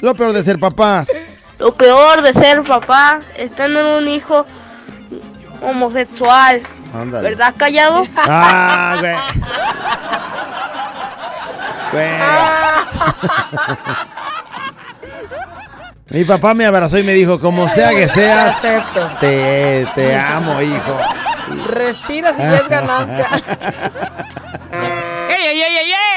[0.00, 1.08] Lo peor de ser papás.
[1.58, 4.46] Lo peor de ser papá es tener un hijo
[5.62, 6.62] homosexual.
[6.94, 7.28] Ándale.
[7.30, 8.06] ¿Verdad, callado?
[8.16, 9.14] Ah, güey.
[11.92, 12.10] Güey.
[16.08, 19.08] Mi papá me abrazó y me dijo, como sea que seas, Acepto.
[19.20, 20.98] te, te amo, hijo.
[21.68, 23.28] Respira si es ganancia.
[25.28, 25.89] ¡Ey, ey, ey, ey, ey!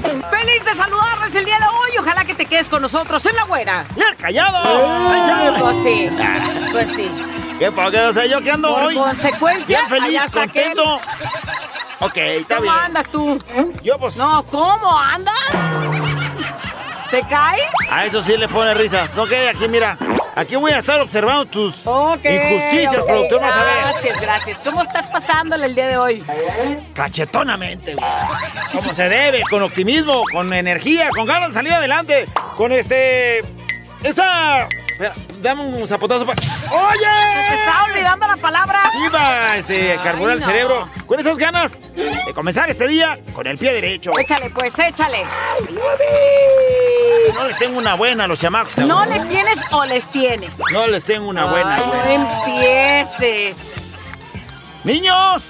[0.00, 1.98] ¡Feliz de saludarles el día de hoy!
[1.98, 3.84] Ojalá que te quedes con nosotros en la güera.
[3.96, 5.58] ¡Y el callado!
[5.58, 6.10] Pues sí,
[6.72, 7.10] pues sí.
[7.58, 10.74] ¿Qué porque O sea, yo que ando Por hoy consecuencia, bien feliz, está aquel.
[10.76, 11.00] contento.
[12.00, 12.84] Ok, está ¿Cómo bien.
[12.84, 13.38] andas tú?
[13.82, 15.34] Yo pues No, ¿cómo andas?
[17.10, 17.62] ¿Te cae?
[17.90, 19.16] a eso sí le pone risas.
[19.16, 19.96] Ok, aquí mira.
[20.36, 23.74] Aquí voy a estar observando tus injusticias, productor, vas a ver.
[23.82, 24.60] Gracias, gracias.
[24.62, 26.24] ¿Cómo estás pasándole el día de hoy?
[26.92, 28.06] Cachetonamente, güey.
[28.72, 32.26] Como se debe, con optimismo, con energía, con ganas de salir adelante.
[32.56, 33.42] Con este.
[34.04, 34.68] Esa.
[34.86, 36.40] Espera, dame un zapotazo para.
[36.40, 37.54] Te ¡Oye!
[37.58, 38.80] estaba olvidando la palabra.
[39.04, 40.46] Iba este, carburar el no.
[40.46, 44.12] cerebro con esas ganas de comenzar este día con el pie derecho.
[44.16, 45.24] Échale, pues, échale.
[47.34, 48.74] No les tengo una buena a los chamacos.
[48.74, 48.88] cabrón.
[48.88, 50.50] ¿No les tienes o les tienes?
[50.72, 53.72] No les tengo una buena, Ay, no empieces.
[54.84, 55.42] Niños,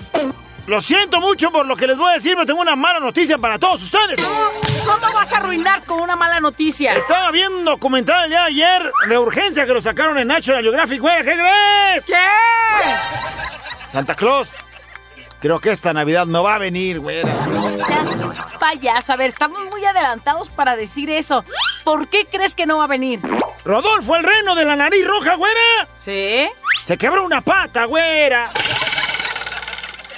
[0.66, 3.36] lo siento mucho por lo que les voy a decir, pero tengo una mala noticia
[3.38, 4.18] para todos ustedes.
[4.22, 4.50] ¿Cómo,
[4.84, 6.94] cómo vas a arruinar con una mala noticia?
[6.94, 10.62] Estaba viendo un documental el día de ayer de urgencia que lo sacaron en National
[10.62, 11.16] Geographic, güey.
[11.18, 12.04] ¿Qué crees?
[12.06, 13.92] ¿Qué?
[13.92, 14.48] Santa Claus.
[15.40, 17.22] Creo que esta Navidad no va a venir, güey.
[17.22, 18.26] No seas
[18.58, 19.12] payaso.
[19.12, 21.44] A ver, estamos muy adelantados para decir eso.
[21.84, 23.20] ¿Por qué crees que no va a venir?
[23.62, 25.60] Rodolfo, el reno de la nariz roja, güera.
[25.98, 26.48] ¿Sí?
[26.86, 28.50] Se quebró una pata, güera.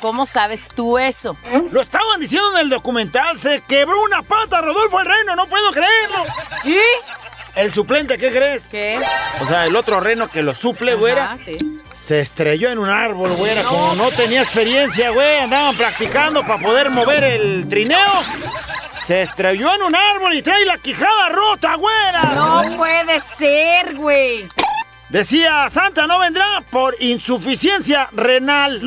[0.00, 1.36] ¿Cómo sabes tú eso?
[1.70, 3.38] Lo estaban diciendo en el documental.
[3.38, 5.36] Se quebró una pata, Rodolfo el reno.
[5.36, 6.24] No puedo creerlo.
[6.64, 6.78] ¿Y?
[7.54, 8.64] El suplente, ¿qué crees?
[8.70, 9.00] ¿Qué?
[9.40, 11.32] O sea, el otro reno que lo suple, güera.
[11.32, 11.56] Ajá, sí.
[11.94, 13.62] Se estrelló en un árbol, güera.
[13.62, 13.70] No.
[13.70, 15.38] Como no tenía experiencia, güey.
[15.38, 18.22] Andaban practicando para poder mover el trineo.
[19.06, 22.22] Se estrelló en un árbol y trae la quijada rota, güera.
[22.34, 24.46] No puede ser, güey.
[25.08, 28.80] Decía, Santa no vendrá por insuficiencia renal.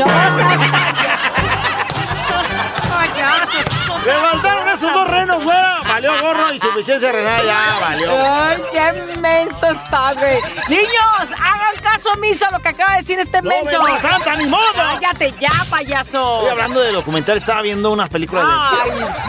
[4.03, 4.05] Seas payasos.
[4.05, 5.75] Le faltaron esos dos renos, güera.
[5.87, 8.11] Valió gorro, insuficiencia renal, ya valió.
[8.11, 10.37] Ay, qué menso está, güey.
[10.69, 13.81] Niños, hagan caso omiso a lo que acaba de decir este No menso.
[13.83, 14.61] vendrá Santa, ni modo.
[14.75, 16.35] Cállate ya, payaso.
[16.37, 18.45] Estoy hablando de documental, estaba viendo unas películas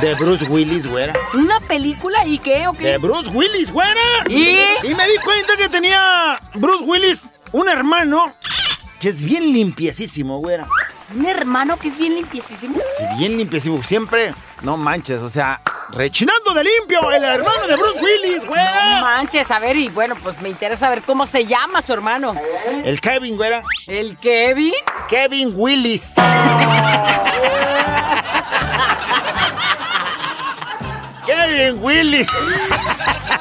[0.00, 1.14] de, de Bruce Willis, güera.
[1.34, 2.98] ¿Una película y qué o De qué?
[2.98, 4.00] Bruce Willis, güera.
[4.28, 4.58] ¿Y?
[4.82, 8.32] Y me di cuenta que tenía Bruce Willis un hermano
[9.00, 10.66] que es bien limpiecísimo, güera.
[11.16, 12.78] Un hermano que es bien limpiecísimo.
[12.98, 13.82] Sí, bien limpiecísimo.
[13.82, 14.32] Siempre,
[14.62, 15.60] no manches, o sea,
[15.91, 19.00] rechinando de limpio el hermano de Bruce Willis, No güera.
[19.03, 22.34] manches, a ver, y bueno, pues me interesa saber cómo se llama su hermano.
[22.84, 23.62] El Kevin, güera.
[23.88, 24.72] ¿El Kevin?
[25.09, 26.15] Kevin Willis.
[31.26, 32.26] Kevin Willis.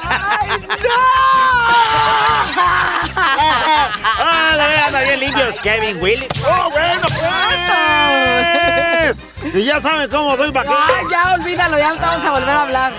[0.02, 0.90] ¡Ay, no!
[3.38, 5.46] Ah, anda bien limpio.
[5.48, 6.28] Es Kevin Willis.
[6.44, 7.20] ¡Oh, bueno, pues!
[9.54, 10.76] Y ya saben cómo soy vaquero.
[10.76, 12.92] Ay, ya olvídalo, ya no vamos a volver a hablar.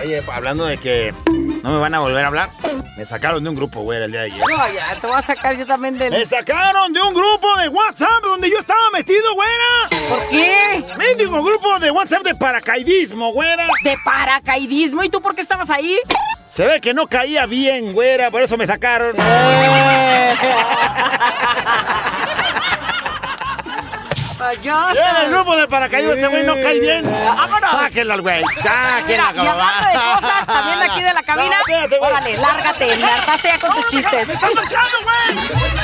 [0.00, 1.14] Oye, hablando de que
[1.62, 2.50] no me van a volver a hablar,
[2.96, 4.38] me sacaron de un grupo, güey, el día de ayer.
[4.38, 6.28] No, ya, te voy a sacar yo también Me del...
[6.28, 10.08] sacaron de un grupo de WhatsApp donde yo estaba metido, güera.
[10.08, 10.84] ¿Por qué?
[10.96, 13.66] Mendigo grupo de WhatsApp de paracaidismo, güera.
[13.84, 15.02] De paracaidismo.
[15.04, 15.98] ¿Y tú por qué estabas ahí?
[16.54, 19.12] Se ve que no caía bien, güera, por eso me sacaron.
[19.18, 20.34] Eh.
[24.62, 27.10] En el grupo de paracaidismo ese güey no cae bien.
[27.10, 27.70] ¡Vámonos!
[27.72, 28.44] Sáquenlo al güey.
[28.44, 31.56] Mira, Sáquenlo, y hablando de cosas, también de aquí de la cabina.
[31.56, 31.98] No, espérate.
[31.98, 34.28] Órale, lárgate, me hartaste ya con tus chistes.
[34.28, 35.83] ¡Me estás sacando, güey!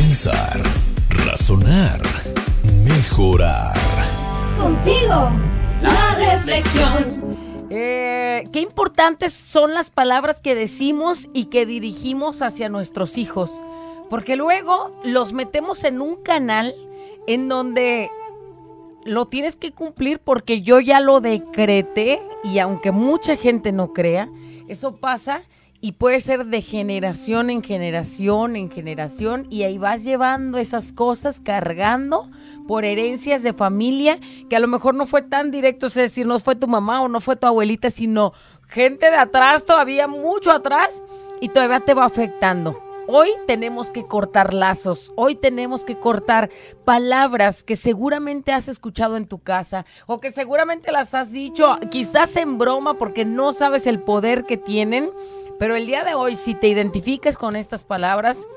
[0.00, 0.56] Pensar,
[1.26, 2.00] razonar,
[2.88, 3.76] mejorar.
[4.58, 5.28] Contigo,
[5.82, 7.36] la reflexión.
[7.68, 13.62] Eh, qué importantes son las palabras que decimos y que dirigimos hacia nuestros hijos.
[14.08, 16.74] Porque luego los metemos en un canal
[17.26, 18.10] en donde
[19.04, 24.30] lo tienes que cumplir porque yo ya lo decreté y aunque mucha gente no crea,
[24.66, 25.42] eso pasa
[25.80, 31.40] y puede ser de generación en generación en generación y ahí vas llevando esas cosas
[31.40, 32.30] cargando
[32.68, 34.18] por herencias de familia
[34.48, 37.08] que a lo mejor no fue tan directo, es decir, no fue tu mamá o
[37.08, 38.32] no fue tu abuelita, sino
[38.68, 41.02] gente de atrás, todavía mucho atrás
[41.40, 42.80] y todavía te va afectando.
[43.08, 46.48] Hoy tenemos que cortar lazos, hoy tenemos que cortar
[46.84, 52.36] palabras que seguramente has escuchado en tu casa o que seguramente las has dicho quizás
[52.36, 55.10] en broma porque no sabes el poder que tienen,
[55.60, 58.48] pero el día de hoy si te identificas con estas palabras,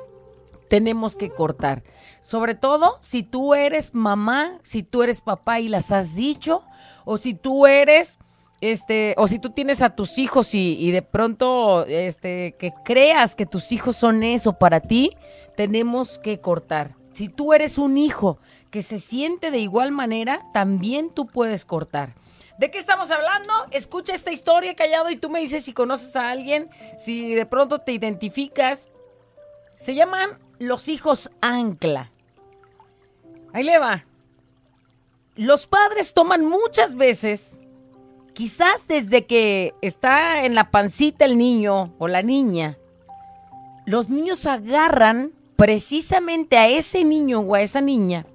[0.69, 1.83] tenemos que cortar.
[2.21, 6.63] Sobre todo si tú eres mamá, si tú eres papá y las has dicho,
[7.03, 8.19] o si tú eres
[8.61, 13.45] este, o si tú tienes a tus hijos y, de pronto, este, que creas que
[13.45, 15.11] tus hijos son eso para ti,
[15.57, 16.95] tenemos que cortar.
[17.11, 18.39] Si tú eres un hijo
[18.71, 22.13] que se siente de igual manera, también tú puedes cortar.
[22.63, 23.51] ¿De qué estamos hablando?
[23.71, 27.79] Escucha esta historia callado y tú me dices si conoces a alguien, si de pronto
[27.79, 28.87] te identificas.
[29.75, 32.09] Se llaman los hijos ancla.
[33.51, 34.05] Ahí le va.
[35.35, 37.59] Los padres toman muchas veces
[38.31, 42.77] quizás desde que está en la pancita el niño o la niña,
[43.85, 48.25] los niños agarran precisamente a ese niño o a esa niña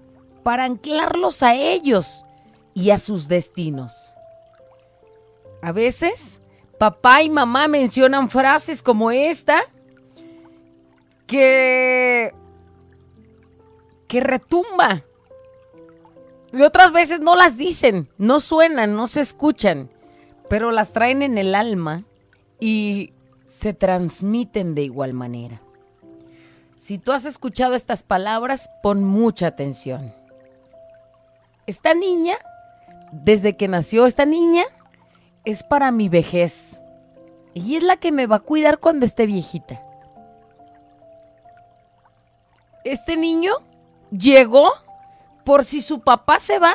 [0.42, 2.26] para anclarlos a ellos
[2.74, 4.07] y a sus destinos.
[5.62, 6.42] A veces,
[6.78, 9.62] papá y mamá mencionan frases como esta
[11.26, 12.32] que
[14.06, 15.04] que retumba
[16.52, 19.90] y otras veces no las dicen, no suenan, no se escuchan,
[20.48, 22.04] pero las traen en el alma
[22.58, 23.12] y
[23.44, 25.60] se transmiten de igual manera.
[26.74, 30.14] Si tú has escuchado estas palabras, pon mucha atención.
[31.66, 32.36] Esta niña,
[33.12, 34.64] desde que nació esta niña,
[35.50, 36.78] es para mi vejez.
[37.54, 39.82] Y es la que me va a cuidar cuando esté viejita.
[42.84, 43.54] Este niño
[44.10, 44.70] llegó
[45.44, 46.74] por si su papá se va,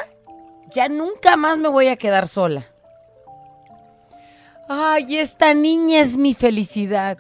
[0.71, 2.65] ya nunca más me voy a quedar sola.
[4.67, 7.19] Ay, esta niña es mi felicidad.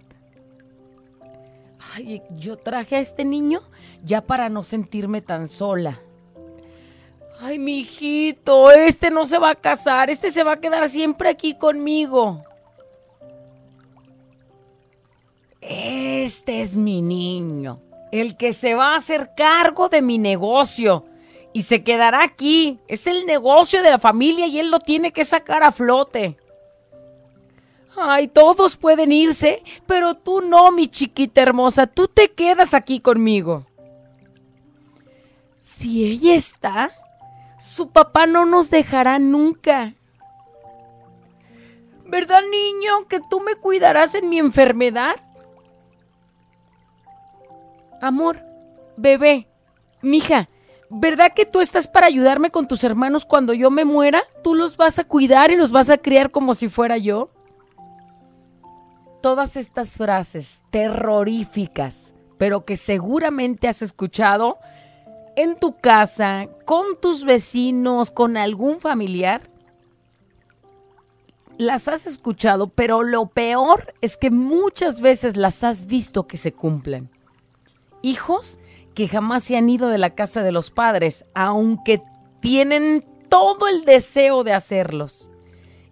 [1.93, 3.61] Ay, yo traje a este niño
[4.03, 6.01] ya para no sentirme tan sola.
[7.45, 11.27] Ay, mi hijito, este no se va a casar, este se va a quedar siempre
[11.27, 12.41] aquí conmigo.
[15.59, 17.81] Este es mi niño,
[18.13, 21.03] el que se va a hacer cargo de mi negocio
[21.51, 22.79] y se quedará aquí.
[22.87, 26.37] Es el negocio de la familia y él lo tiene que sacar a flote.
[27.97, 33.65] Ay, todos pueden irse, pero tú no, mi chiquita hermosa, tú te quedas aquí conmigo.
[35.59, 36.91] Si ella está,
[37.63, 39.93] su papá no nos dejará nunca.
[42.05, 45.15] ¿Verdad, niño, que tú me cuidarás en mi enfermedad?
[48.01, 48.43] Amor,
[48.97, 49.47] bebé,
[50.01, 50.49] mija,
[50.89, 54.23] ¿verdad que tú estás para ayudarme con tus hermanos cuando yo me muera?
[54.43, 57.31] ¿Tú los vas a cuidar y los vas a criar como si fuera yo?
[59.21, 64.59] Todas estas frases terroríficas, pero que seguramente has escuchado
[65.35, 69.49] en tu casa, con tus vecinos, con algún familiar,
[71.57, 76.51] las has escuchado, pero lo peor es que muchas veces las has visto que se
[76.51, 77.09] cumplen.
[78.01, 78.59] Hijos
[78.95, 82.01] que jamás se han ido de la casa de los padres, aunque
[82.39, 85.29] tienen todo el deseo de hacerlos.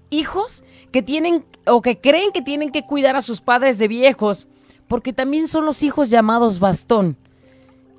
[0.09, 4.47] Hijos que tienen o que creen que tienen que cuidar a sus padres de viejos,
[4.87, 7.17] porque también son los hijos llamados bastón.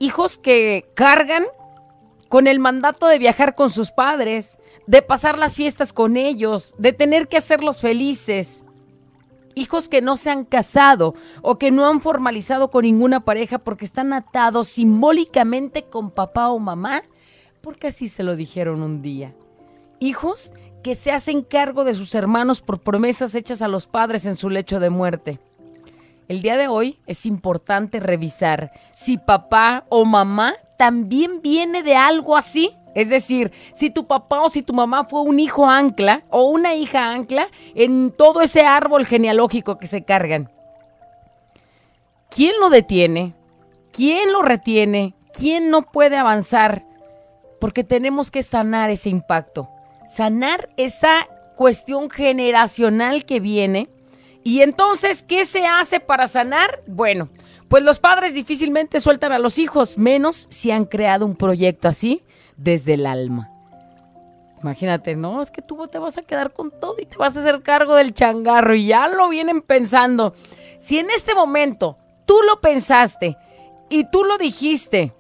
[0.03, 1.45] Hijos que cargan
[2.29, 6.93] con el mandato de viajar con sus padres, de pasar las fiestas con ellos, de
[6.93, 8.65] tener que hacerlos felices.
[9.55, 13.85] hijos que no se han casado o que no han formalizado con ninguna pareja porque
[13.85, 17.05] están atados simbólicamente con papá o mamá,
[17.61, 19.37] porque así se lo dijeron un día.
[20.01, 24.35] Hijos que se hacen cargo de sus hermanos por promesas hechas a los padres en
[24.35, 25.39] su lecho de muerte.
[26.33, 32.39] El día de hoy es importante revisar si papá o mamá también viene de algo
[32.39, 32.75] así.
[32.95, 36.75] Es decir, si tu papá o si tu mamá fue un hijo ancla o una
[36.75, 40.51] hija ancla en todo ese árbol genealógico que se cargan.
[42.31, 43.35] ¿Quién lo detiene?
[43.93, 45.15] ¿Quién lo retiene?
[45.39, 46.87] ¿Quién no puede avanzar?
[47.61, 49.69] Porque tenemos que sanar ese impacto,
[50.07, 53.91] sanar esa cuestión generacional que viene.
[54.45, 56.83] Y entonces, ¿qué se hace para sanar?
[56.87, 57.29] Bueno,
[57.69, 62.23] pues los padres difícilmente sueltan a los hijos, menos si han creado un proyecto así
[62.57, 63.51] desde el alma.
[64.63, 67.41] Imagínate, no, es que tú te vas a quedar con todo y te vas a
[67.41, 70.35] hacer cargo del changarro y ya lo vienen pensando.
[70.79, 73.37] Si en este momento tú lo pensaste
[73.89, 75.15] y tú lo dijiste,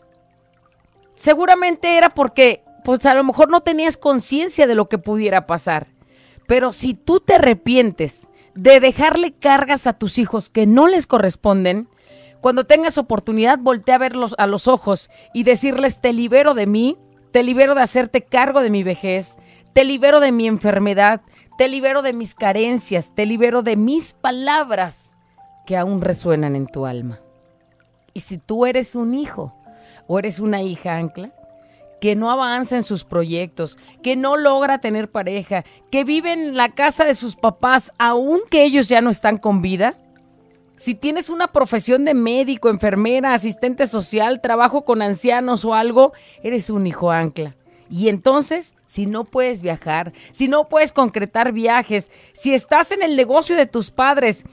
[1.14, 5.88] seguramente era porque pues a lo mejor no tenías conciencia de lo que pudiera pasar.
[6.46, 11.88] Pero si tú te arrepientes de dejarle cargas a tus hijos que no les corresponden,
[12.40, 16.98] cuando tengas oportunidad, voltea a verlos a los ojos y decirles, te libero de mí,
[17.30, 19.36] te libero de hacerte cargo de mi vejez,
[19.72, 21.20] te libero de mi enfermedad,
[21.56, 25.14] te libero de mis carencias, te libero de mis palabras
[25.66, 27.20] que aún resuenan en tu alma.
[28.12, 29.54] Y si tú eres un hijo
[30.08, 31.32] o eres una hija ancla,
[32.02, 36.70] que no avanza en sus proyectos, que no logra tener pareja, que vive en la
[36.70, 39.96] casa de sus papás aunque ellos ya no están con vida,
[40.74, 46.70] si tienes una profesión de médico, enfermera, asistente social, trabajo con ancianos o algo, eres
[46.70, 47.54] un hijo ancla.
[47.88, 53.14] Y entonces, si no puedes viajar, si no puedes concretar viajes, si estás en el
[53.14, 54.44] negocio de tus padres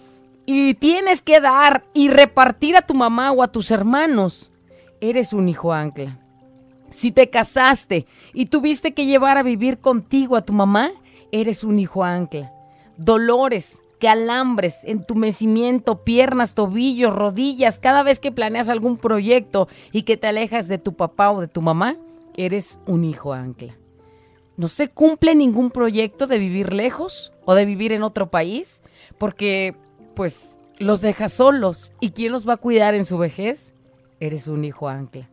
[0.46, 4.52] y tienes que dar y repartir a tu mamá o a tus hermanos,
[5.02, 6.20] eres un hijo ancla.
[6.90, 10.92] Si te casaste y tuviste que llevar a vivir contigo a tu mamá,
[11.32, 12.52] eres un hijo ancla.
[12.98, 20.28] Dolores, calambres, entumecimiento, piernas, tobillos, rodillas, cada vez que planeas algún proyecto y que te
[20.28, 21.96] alejas de tu papá o de tu mamá,
[22.36, 23.78] eres un hijo ancla.
[24.58, 28.82] No se cumple ningún proyecto de vivir lejos o de vivir en otro país
[29.18, 29.76] porque
[30.16, 33.74] pues los dejas solos y ¿quién los va a cuidar en su vejez?
[34.20, 35.30] Eres un hijo ancla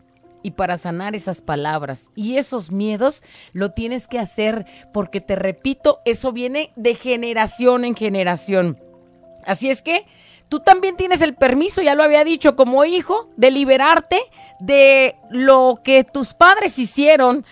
[0.47, 5.99] y para sanar esas palabras y esos miedos lo tienes que hacer porque te repito,
[6.05, 8.79] eso viene de generación en generación.
[9.45, 10.07] Así es que
[10.49, 14.21] tú también tienes el permiso, ya lo había dicho, como hijo, de liberarte
[14.61, 17.45] de lo que tus padres hicieron,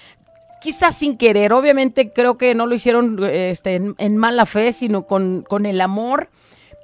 [0.61, 1.53] quizás sin querer.
[1.53, 6.31] Obviamente creo que no lo hicieron este, en, mala fe, sino con, con el amor.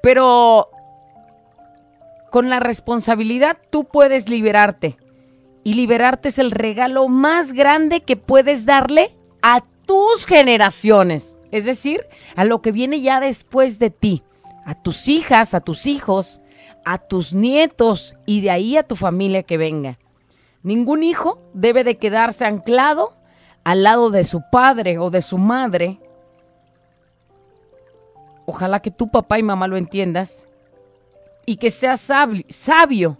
[0.02, 0.70] Pero
[2.32, 4.96] con la responsabilidad tú puedes liberarte.
[5.62, 11.36] Y liberarte es el regalo más grande que puedes darle a tus generaciones.
[11.50, 14.22] Es decir, a lo que viene ya después de ti.
[14.64, 16.40] A tus hijas, a tus hijos,
[16.84, 19.98] a tus nietos y de ahí a tu familia que venga.
[20.62, 23.16] Ningún hijo debe de quedarse anclado
[23.64, 26.00] al lado de su padre o de su madre.
[28.46, 30.44] Ojalá que tu papá y mamá lo entiendas
[31.46, 33.19] y que seas sabio, sabio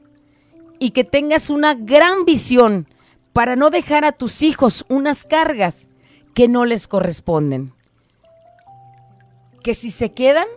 [0.81, 2.89] y que tengas una gran visión
[3.33, 5.87] para no dejar a tus hijos unas cargas
[6.35, 7.73] que no les corresponden.
[9.63, 10.49] Que si se quedan,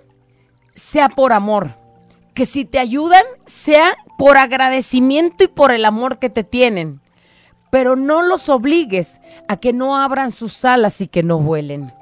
[0.72, 1.76] sea por amor.
[2.34, 7.02] Que si te ayudan, sea por agradecimiento y por el amor que te tienen.
[7.70, 11.94] Pero no los obligues a que no abran sus alas y que no vuelen.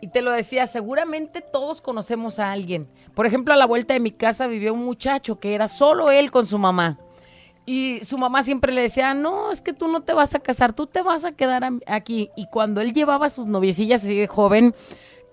[0.00, 2.88] Y te lo decía, seguramente todos conocemos a alguien.
[3.14, 6.30] Por ejemplo, a la vuelta de mi casa vivió un muchacho que era solo él
[6.30, 7.00] con su mamá.
[7.66, 10.72] Y su mamá siempre le decía, no, es que tú no te vas a casar,
[10.72, 12.30] tú te vas a quedar aquí.
[12.36, 14.72] Y cuando él llevaba a sus noviecillas así de joven,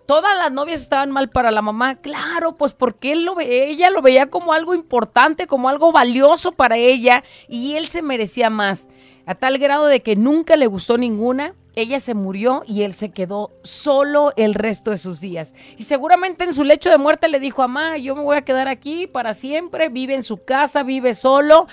[0.07, 1.95] todas las novias estaban mal para la mamá.
[2.01, 6.53] Claro, pues porque él lo ve, ella lo veía como algo importante, como algo valioso
[6.53, 7.23] para ella.
[7.47, 8.89] Y él se merecía más.
[9.27, 11.53] A tal grado de que nunca le gustó ninguna.
[11.75, 15.55] Ella se murió y él se quedó solo el resto de sus días.
[15.75, 18.67] Y seguramente en su lecho de muerte le dijo, mamá, yo me voy a quedar
[18.67, 21.67] aquí para siempre, vive en su casa, vive solo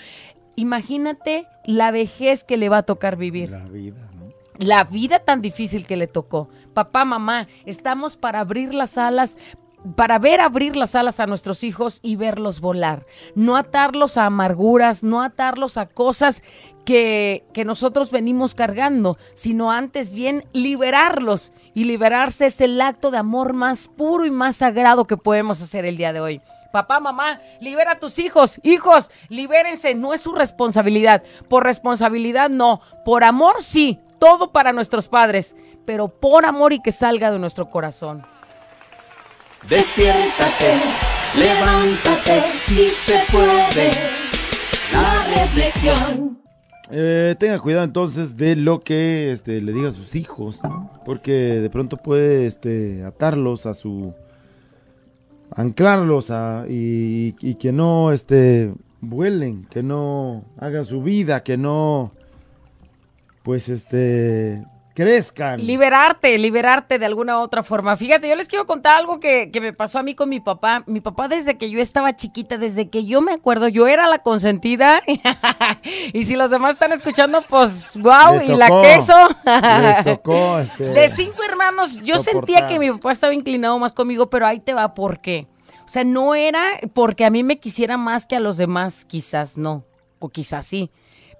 [0.61, 3.51] imagínate la vejez que le va a tocar vivir.
[3.51, 4.33] La vida, ¿no?
[4.59, 6.49] La vida tan difícil que le tocó.
[6.75, 9.37] Papá, mamá, estamos para abrir las alas
[9.97, 15.03] para ver abrir las alas a nuestros hijos y verlos volar, no atarlos a amarguras,
[15.03, 16.43] no atarlos a cosas
[16.85, 21.53] que, que nosotros venimos cargando, sino antes bien liberarlos.
[21.73, 25.85] Y liberarse es el acto de amor más puro y más sagrado que podemos hacer
[25.85, 26.41] el día de hoy.
[26.73, 28.61] Papá, mamá, libera a tus hijos.
[28.63, 29.95] Hijos, libérense.
[29.95, 31.23] No es su responsabilidad.
[31.49, 32.81] Por responsabilidad no.
[33.05, 34.01] Por amor sí.
[34.19, 35.57] Todo para nuestros padres.
[35.85, 38.23] Pero por amor y que salga de nuestro corazón.
[39.69, 40.81] Despiértate,
[41.37, 43.91] levántate, si se puede.
[44.93, 46.41] La reflexión.
[46.91, 50.91] Eh, tenga cuidado entonces de lo que este, le diga a sus hijos, ¿no?
[51.05, 54.15] Porque de pronto puede este, atarlos a su...
[55.55, 62.13] anclarlos a, y, y que no este, vuelen, que no hagan su vida, que no...
[63.43, 64.65] pues este...
[64.95, 65.65] crezcan.
[65.65, 67.97] Liberarte, liberarte de alguna u otra forma.
[67.97, 70.83] Fíjate, yo les quiero contar algo que, que me pasó a mí con mi papá.
[70.87, 74.19] Mi papá desde que yo estaba chiquita, desde que yo me acuerdo, yo era la
[74.19, 75.03] consentida.
[76.13, 79.17] y si los demás están escuchando, pues wow, Les y la queso.
[79.45, 84.29] Les tocó, este, De cinco hermanos, yo sentía que mi papá estaba inclinado más conmigo,
[84.31, 85.47] pero ahí te va, ¿por qué?
[85.85, 89.57] O sea, no era porque a mí me quisiera más que a los demás, quizás
[89.57, 89.85] no,
[90.19, 90.91] o quizás sí.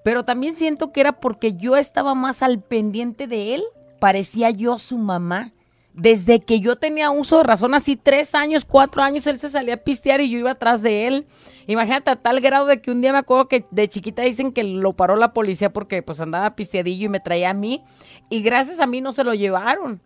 [0.03, 3.63] Pero también siento que era porque yo estaba más al pendiente de él,
[3.99, 5.53] parecía yo su mamá.
[5.93, 9.75] Desde que yo tenía uso de razón, así tres años, cuatro años, él se salía
[9.75, 11.27] a pistear y yo iba atrás de él.
[11.67, 14.65] Imagínate a tal grado de que un día me acuerdo que de chiquita dicen que
[14.65, 17.83] lo paró la policía porque pues andaba pisteadillo y me traía a mí.
[18.31, 20.01] Y gracias a mí no se lo llevaron.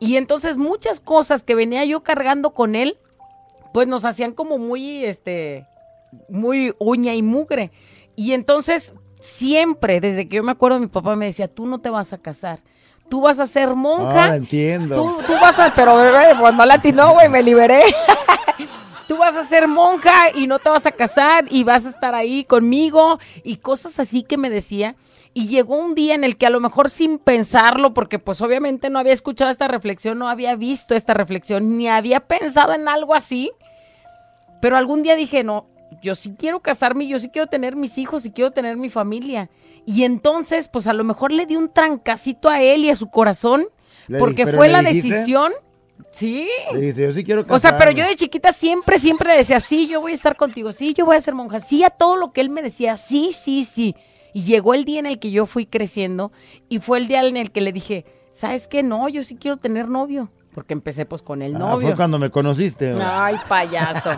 [0.00, 2.96] Y entonces muchas cosas que venía yo cargando con él,
[3.72, 5.66] pues nos hacían como muy, este,
[6.28, 7.70] muy uña y mugre.
[8.16, 11.90] Y entonces siempre, desde que yo me acuerdo, mi papá me decía, tú no te
[11.90, 12.60] vas a casar.
[13.08, 14.24] Tú vas a ser monja.
[14.24, 14.94] Ahora entiendo.
[14.94, 17.82] Tú, tú vas a, pero bebé, pues no güey, me liberé.
[19.08, 22.14] tú vas a ser monja y no te vas a casar y vas a estar
[22.14, 24.94] ahí conmigo y cosas así que me decía.
[25.34, 28.90] Y llegó un día en el que a lo mejor sin pensarlo, porque pues obviamente
[28.90, 33.16] no había escuchado esta reflexión, no había visto esta reflexión, ni había pensado en algo
[33.16, 33.50] así,
[34.60, 35.66] pero algún día dije, no,
[36.02, 39.50] yo sí quiero casarme, yo sí quiero tener mis hijos y quiero tener mi familia.
[39.86, 43.10] Y entonces, pues a lo mejor le di un trancacito a él y a su
[43.10, 43.66] corazón,
[44.08, 45.08] Le porque di- ¿pero fue la dijiste?
[45.08, 45.52] decisión.
[46.10, 46.48] Sí.
[46.74, 48.10] Le dice, yo sí quiero O sea, pero yo casarme.
[48.10, 51.16] de chiquita siempre, siempre le decía, sí, yo voy a estar contigo, sí, yo voy
[51.16, 53.94] a ser monja, sí, a todo lo que él me decía, sí, sí, sí.
[54.32, 56.32] Y llegó el día en el que yo fui creciendo
[56.68, 58.82] y fue el día en el que le dije, ¿sabes qué?
[58.82, 60.30] No, yo sí quiero tener novio.
[60.54, 61.88] Porque empecé pues con el Ah, novio.
[61.88, 62.92] fue cuando me conociste.
[62.94, 63.06] güey.
[63.08, 64.10] Ay, payaso.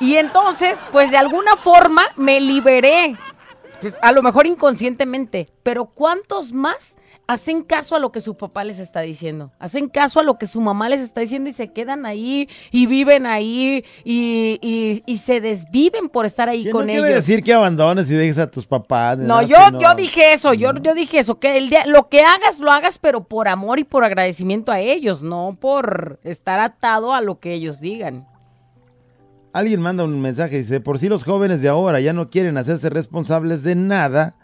[0.00, 3.16] Y entonces, pues de alguna forma me liberé.
[3.80, 8.64] Pues, a lo mejor inconscientemente, pero ¿cuántos más hacen caso a lo que su papá
[8.64, 9.50] les está diciendo?
[9.58, 12.86] Hacen caso a lo que su mamá les está diciendo y se quedan ahí y
[12.86, 17.26] viven ahí y, y- y se desviven por estar ahí con no quiere ellos.
[17.26, 19.16] decir que abandones y dejes a tus papás.
[19.18, 22.60] No, yo, yo dije eso, yo, yo dije eso, que el día, lo que hagas,
[22.60, 27.20] lo hagas, pero por amor y por agradecimiento a ellos, no por estar atado a
[27.22, 28.26] lo que ellos digan.
[29.52, 32.90] Alguien manda un mensaje, dice, por si los jóvenes de ahora ya no quieren hacerse
[32.90, 34.34] responsables de nada,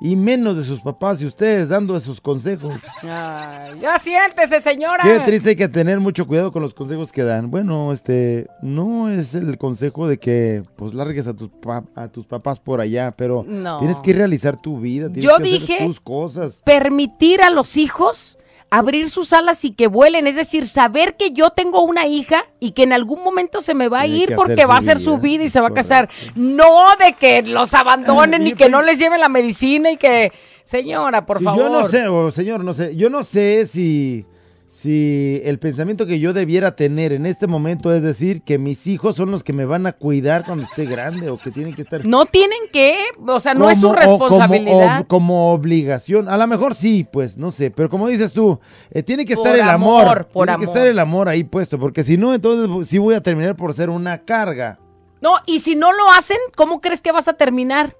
[0.00, 2.80] y menos de sus papás y ustedes dando esos consejos.
[3.02, 5.02] Ay, ya siéntese, señora.
[5.02, 7.50] Qué triste hay que tener mucho cuidado con los consejos que dan.
[7.50, 12.26] Bueno, este, no es el consejo de que pues largues a tus, pa- a tus
[12.26, 13.78] papás por allá, pero No.
[13.78, 16.62] tienes que realizar tu vida, tienes Yo que hacer dije- tus cosas.
[16.64, 18.38] Permitir a los hijos
[18.70, 22.70] abrir sus alas y que vuelen, es decir, saber que yo tengo una hija y
[22.70, 25.00] que en algún momento se me va a Tiene ir que porque va a hacer
[25.00, 26.08] su vida, y se va a casar.
[26.36, 31.26] No de que los abandonen Y que no les lleven la medicina y que, señora,
[31.26, 31.60] por Sí, favor.
[31.60, 32.94] Yo no sé, o señor, no sé.
[32.94, 34.24] Yo no sé si,
[34.72, 39.16] si el pensamiento que yo debiera tener en este momento es decir que mis hijos
[39.16, 42.06] son los que me van a cuidar cuando esté grande o que tienen que estar.
[42.06, 45.00] No tienen que, o sea, no es su como- o como- responsabilidad.
[45.00, 46.28] o como obligación.
[46.28, 47.72] A lo mejor sí, pues, no sé.
[47.72, 48.60] Pero como dices tú,
[48.92, 50.04] eh, tiene que estar el amor.
[50.04, 51.76] amor, por tiene que estar el amor ahí puesto.
[51.80, 54.78] Porque si no, entonces sí voy a terminar por ser una carga.
[55.20, 57.96] No, y si no lo hacen, ¿cómo crees que vas a terminar?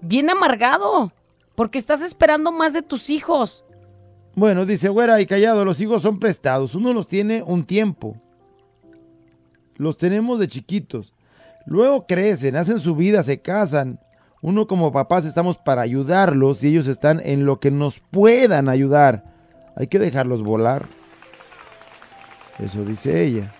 [0.00, 1.12] Bien amargado,
[1.54, 3.66] porque estás esperando más de tus hijos.
[4.36, 6.74] Bueno, dice güera y callado, los hijos son prestados.
[6.74, 8.16] Uno los tiene un tiempo.
[9.76, 11.14] Los tenemos de chiquitos.
[11.66, 14.00] Luego crecen, hacen su vida, se casan.
[14.42, 19.24] Uno como papás estamos para ayudarlos y ellos están en lo que nos puedan ayudar.
[19.76, 20.86] Hay que dejarlos volar.
[22.58, 23.52] Eso dice ella.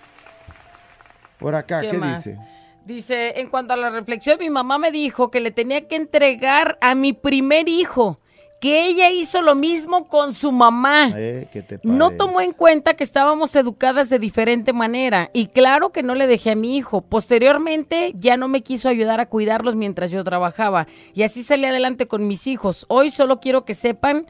[1.39, 2.23] Por acá, ¿qué, más?
[2.23, 2.39] dice?
[2.85, 6.77] Dice, en cuanto a la reflexión, mi mamá me dijo que le tenía que entregar
[6.81, 8.19] a mi primer hijo
[8.65, 11.11] que ella hizo lo mismo con su mamá.
[11.15, 15.91] Eh, ¿qué te No tomó en cuenta que estábamos educadas de diferente manera y claro
[15.91, 17.01] que no le dejé a mi hijo.
[17.01, 22.07] Posteriormente ya no me quiso ayudar a cuidarlos mientras yo trabajaba y así salí adelante
[22.07, 22.87] con mis hijos.
[22.89, 24.25] Hoy solo quiero que sepan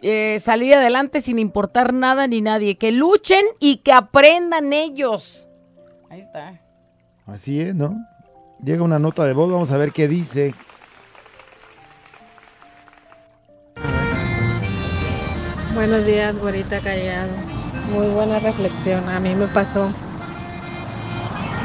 [0.00, 5.50] eh, salir adelante sin importar nada ni nadie, que luchen y que aprendan ellos.
[6.08, 6.62] Ahí está.
[7.26, 7.94] Así es, ¿no?
[8.64, 10.54] Llega una nota de voz, vamos a ver qué dice.
[15.76, 17.32] Buenos días, güerita callado.
[17.90, 19.06] Muy buena reflexión.
[19.10, 19.88] A mí me pasó.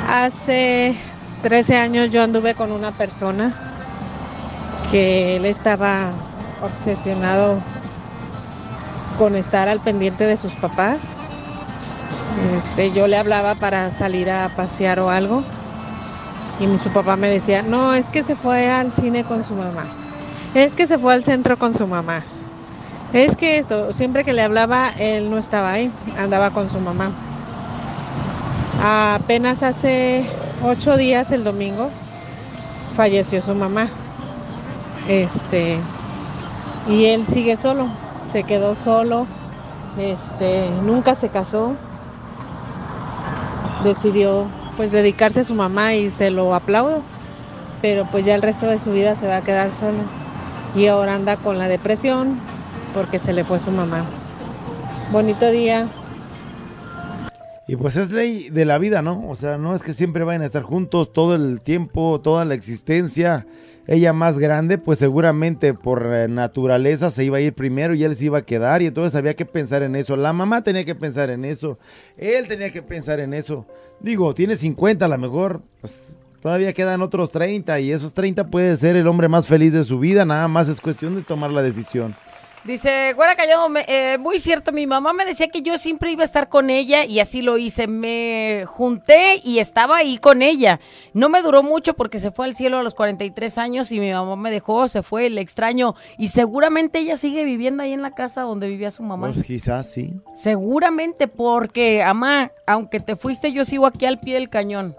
[0.10, 0.98] Hace
[1.44, 3.54] 13 años yo anduve con una persona
[4.92, 6.12] que él estaba
[6.62, 7.62] obsesionado
[9.18, 11.16] con estar al pendiente de sus papás.
[12.54, 15.42] Este, yo le hablaba para salir a pasear o algo
[16.60, 19.86] y su papá me decía, no, es que se fue al cine con su mamá,
[20.54, 22.24] es que se fue al centro con su mamá,
[23.14, 27.12] es que esto, siempre que le hablaba, él no estaba ahí, andaba con su mamá.
[28.82, 30.26] Apenas hace
[30.64, 31.90] ocho días, el domingo,
[32.96, 33.90] falleció su mamá.
[35.10, 35.78] Este,
[36.88, 37.90] y él sigue solo,
[38.32, 39.28] se quedó solo,
[39.98, 41.74] este, nunca se casó.
[43.84, 47.04] Decidió pues dedicarse a su mamá y se lo aplaudo,
[47.82, 50.21] pero pues ya el resto de su vida se va a quedar solo.
[50.76, 52.36] Y ahora anda con la depresión,
[52.94, 54.06] porque se le fue su mamá.
[55.12, 55.90] Bonito día.
[57.68, 59.30] Y pues es ley de la vida, ¿no?
[59.30, 62.54] O sea, no es que siempre vayan a estar juntos todo el tiempo, toda la
[62.54, 63.46] existencia.
[63.88, 68.16] Ella más grande, pues seguramente por eh, naturaleza se iba a ir primero y él
[68.16, 70.16] se iba a quedar y entonces había que pensar en eso.
[70.16, 71.80] La mamá tenía que pensar en eso,
[72.16, 73.66] él tenía que pensar en eso.
[74.00, 78.76] Digo, tiene 50 a lo mejor, pues todavía quedan otros 30 y esos 30 puede
[78.76, 81.62] ser el hombre más feliz de su vida, nada más es cuestión de tomar la
[81.62, 82.16] decisión.
[82.64, 86.22] Dice, Güera Callado, me- eh, muy cierto, mi mamá me decía que yo siempre iba
[86.22, 87.88] a estar con ella y así lo hice.
[87.88, 90.80] Me junté y estaba ahí con ella.
[91.16, 94.12] No me duró mucho porque se fue al cielo a los 43 años y mi
[94.12, 95.96] mamá me dejó, se fue, le extraño.
[96.20, 99.32] Y seguramente ella sigue viviendo ahí en la casa donde vivía su mamá.
[99.32, 100.14] Pues quizás sí.
[100.32, 104.96] Seguramente porque, amá, aunque te fuiste, yo sigo aquí al pie del cañón.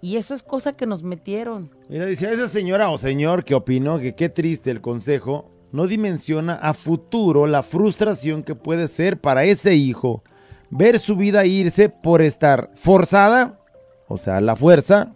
[0.00, 1.70] Y eso es cosa que nos metieron.
[1.88, 6.54] Mira, dice esa señora o señor que opinó que qué triste el consejo, no dimensiona
[6.54, 10.22] a futuro la frustración que puede ser para ese hijo
[10.70, 13.58] ver su vida irse por estar forzada,
[14.06, 15.14] o sea, la fuerza,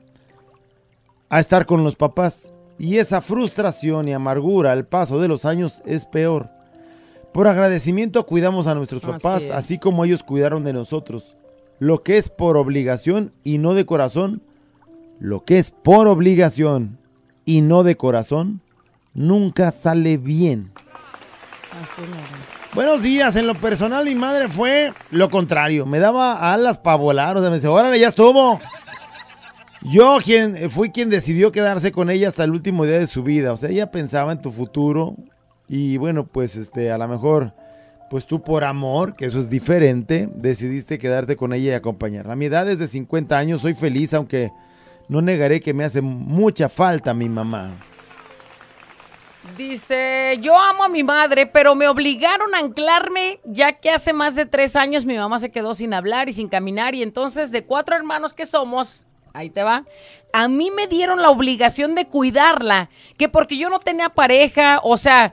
[1.29, 2.53] a estar con los papás.
[2.79, 6.51] Y esa frustración y amargura al paso de los años es peor.
[7.33, 9.51] Por agradecimiento cuidamos a nuestros Así papás, es.
[9.51, 11.37] así como ellos cuidaron de nosotros.
[11.79, 14.43] Lo que es por obligación y no de corazón,
[15.23, 16.99] lo que es por obligación
[17.45, 18.61] y no de corazón,
[19.15, 20.73] nunca sale bien.
[22.75, 27.37] Buenos días, en lo personal mi madre fue lo contrario, me daba alas para volar,
[27.37, 28.61] o sea, me dice, órale, ya estuvo.
[29.83, 33.23] Yo quien, eh, fui quien decidió quedarse con ella hasta el último día de su
[33.23, 35.15] vida, o sea, ella pensaba en tu futuro
[35.69, 37.55] y bueno, pues este, a lo mejor,
[38.11, 42.33] pues tú por amor, que eso es diferente, decidiste quedarte con ella y acompañarla.
[42.33, 44.51] A mi edad es de 50 años, soy feliz, aunque
[45.09, 47.75] no negaré que me hace mucha falta mi mamá.
[49.57, 54.35] Dice, yo amo a mi madre, pero me obligaron a anclarme ya que hace más
[54.37, 57.65] de tres años mi mamá se quedó sin hablar y sin caminar y entonces de
[57.65, 59.85] cuatro hermanos que somos, ahí te va,
[60.33, 62.89] a mí me dieron la obligación de cuidarla,
[63.19, 65.33] que porque yo no tenía pareja, o sea,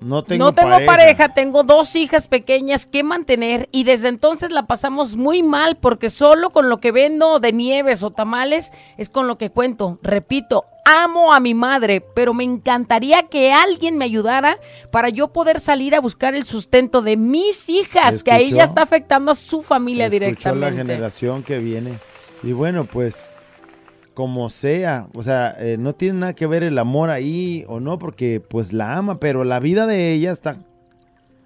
[0.00, 0.86] No tengo, no tengo pareja.
[0.92, 1.28] pareja.
[1.34, 6.50] tengo dos hijas pequeñas que mantener y desde entonces la pasamos muy mal porque solo
[6.50, 9.98] con lo que vendo de nieves o tamales es con lo que cuento.
[10.02, 14.58] Repito, amo a mi madre, pero me encantaría que alguien me ayudara
[14.90, 18.54] para yo poder salir a buscar el sustento de mis hijas, que a ¿Escuchó?
[18.54, 20.76] ella está afectando a su familia Escuchó la directamente.
[20.76, 21.94] generación que viene.
[22.42, 23.40] Y bueno, pues
[24.16, 27.98] como sea, o sea, eh, no tiene nada que ver el amor ahí o no,
[27.98, 30.56] porque pues la ama, pero la vida de ella está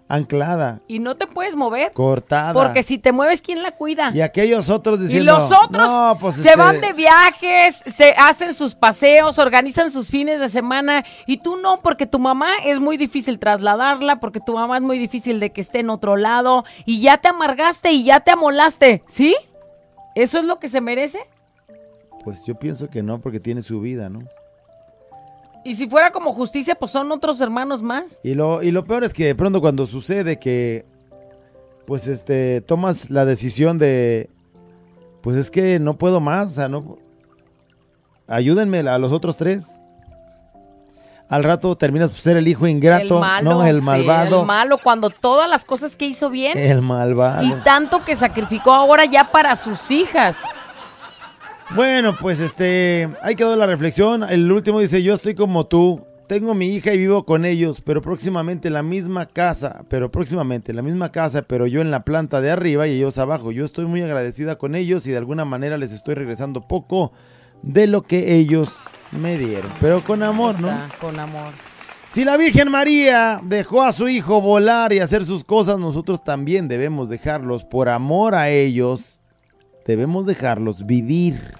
[0.06, 1.92] anclada, Y no te puedes mover.
[1.92, 2.52] cortada.
[2.52, 4.12] Porque si te mueves, ¿quién la cuida?
[4.14, 5.34] Y aquellos otros Y diciendo...
[5.34, 10.08] los otros "No, pues, se este, van de viajes, se hacen sus paseos, organizan sus
[10.08, 14.54] fines de semana y tú no, porque tu mamá es muy difícil trasladarla, porque tu
[14.54, 18.04] mamá es muy difícil de que esté en otro lado y ya te amargaste y
[18.04, 19.34] ya te amolaste, ¿sí?
[20.16, 21.20] ¿Eso es lo que se merece?
[22.24, 24.20] Pues yo pienso que no, porque tiene su vida, ¿no?
[25.64, 28.18] Y si fuera como justicia, pues son otros hermanos más.
[28.22, 30.86] Y lo, y lo peor es que de pronto cuando sucede que,
[31.86, 34.30] pues, este, tomas la decisión de,
[35.22, 36.96] pues es que no puedo más, o sea, no,
[38.26, 39.64] ayúdenme a los otros tres.
[41.28, 44.40] al rato terminas por ser el hijo ingrato, el malo, no el sí, malvado.
[44.40, 47.44] el malo, cuando todas las cosas que hizo bien El malvado.
[47.44, 50.38] y tanto que sacrificó ahora ya para sus hijas.
[51.74, 54.24] Bueno, pues este, ahí quedó la reflexión.
[54.24, 56.04] El último dice, yo estoy como tú.
[56.26, 60.70] Tengo mi hija y vivo con ellos, pero próximamente en la misma casa, pero próximamente
[60.70, 63.50] en la misma casa, pero yo en la planta de arriba y ellos abajo.
[63.50, 67.12] Yo estoy muy agradecida con ellos y de alguna manera les estoy regresando poco
[67.62, 68.70] de lo que ellos
[69.12, 69.70] me dieron.
[69.80, 70.70] Pero con amor, ¿no?
[71.00, 71.52] Con amor.
[72.10, 76.66] Si la Virgen María dejó a su hijo volar y hacer sus cosas, nosotros también
[76.66, 79.20] debemos dejarlos por amor a ellos.
[79.86, 81.59] Debemos dejarlos vivir.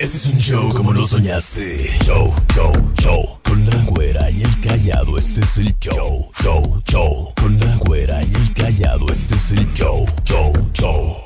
[0.00, 1.60] Este es un show como lo soñaste.
[2.06, 3.38] Show, show, show.
[3.44, 6.32] Con la güera y el callado, este es el show.
[6.42, 7.34] Show, show.
[7.38, 10.06] Con la güera y el callado, este es el show.
[10.24, 11.18] Show, show.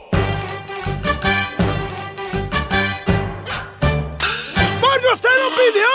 [4.81, 5.87] ¡Porque usted lo pidió!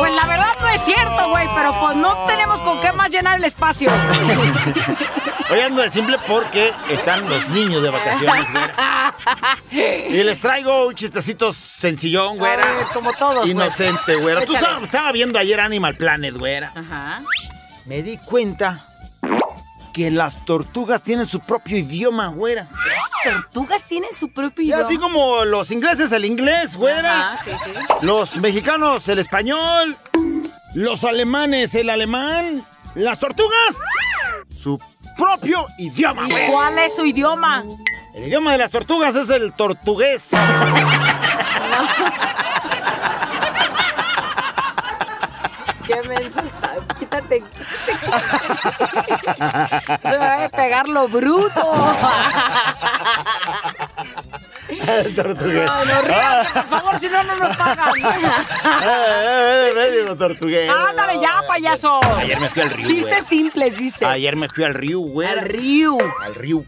[0.00, 2.55] Pues la verdad no es cierto, güey, pero pues no tenemos
[3.06, 3.90] más llenar el espacio.
[5.50, 9.16] Hoy ando de simple porque están los niños de vacaciones, güera.
[9.70, 12.88] Y les traigo un chistecito sencillón, güera.
[12.92, 13.46] como todos.
[13.46, 14.44] Inocente, güera.
[14.44, 16.72] Tú sabes, estaba viendo ayer Animal Planet, güera.
[16.74, 17.22] Ajá.
[17.84, 18.84] Me di cuenta
[19.94, 22.68] que las tortugas tienen su propio idioma, güera.
[23.24, 24.84] Las tortugas tienen su propio idioma.
[24.84, 27.34] así como los ingleses el inglés, güera.
[27.34, 27.70] Ajá, sí, sí.
[28.02, 29.96] Los mexicanos el español.
[30.74, 32.64] Los alemanes el alemán.
[32.96, 33.76] Las tortugas
[34.50, 34.80] su
[35.18, 37.62] propio idioma, ¿Y cuál es su idioma?
[38.14, 40.30] El idioma de las tortugas es el tortugués.
[45.86, 46.78] Qué menso estás.
[46.98, 47.68] Quítate, quítate.
[50.02, 51.96] Se me va a pegar lo bruto.
[54.88, 55.70] el tortugués.
[55.70, 57.90] Ay, no rías, por favor, si no, no nos pagan.
[58.82, 60.70] Eh, eh, eh, tortugués.
[60.88, 62.00] Ándale ya, payaso.
[62.16, 63.22] Ayer me fui al río, Chistes güey.
[63.40, 64.04] simples, dice.
[64.06, 65.28] Ayer me fui al río, güey.
[65.28, 65.96] Al río.
[66.22, 66.64] Al río.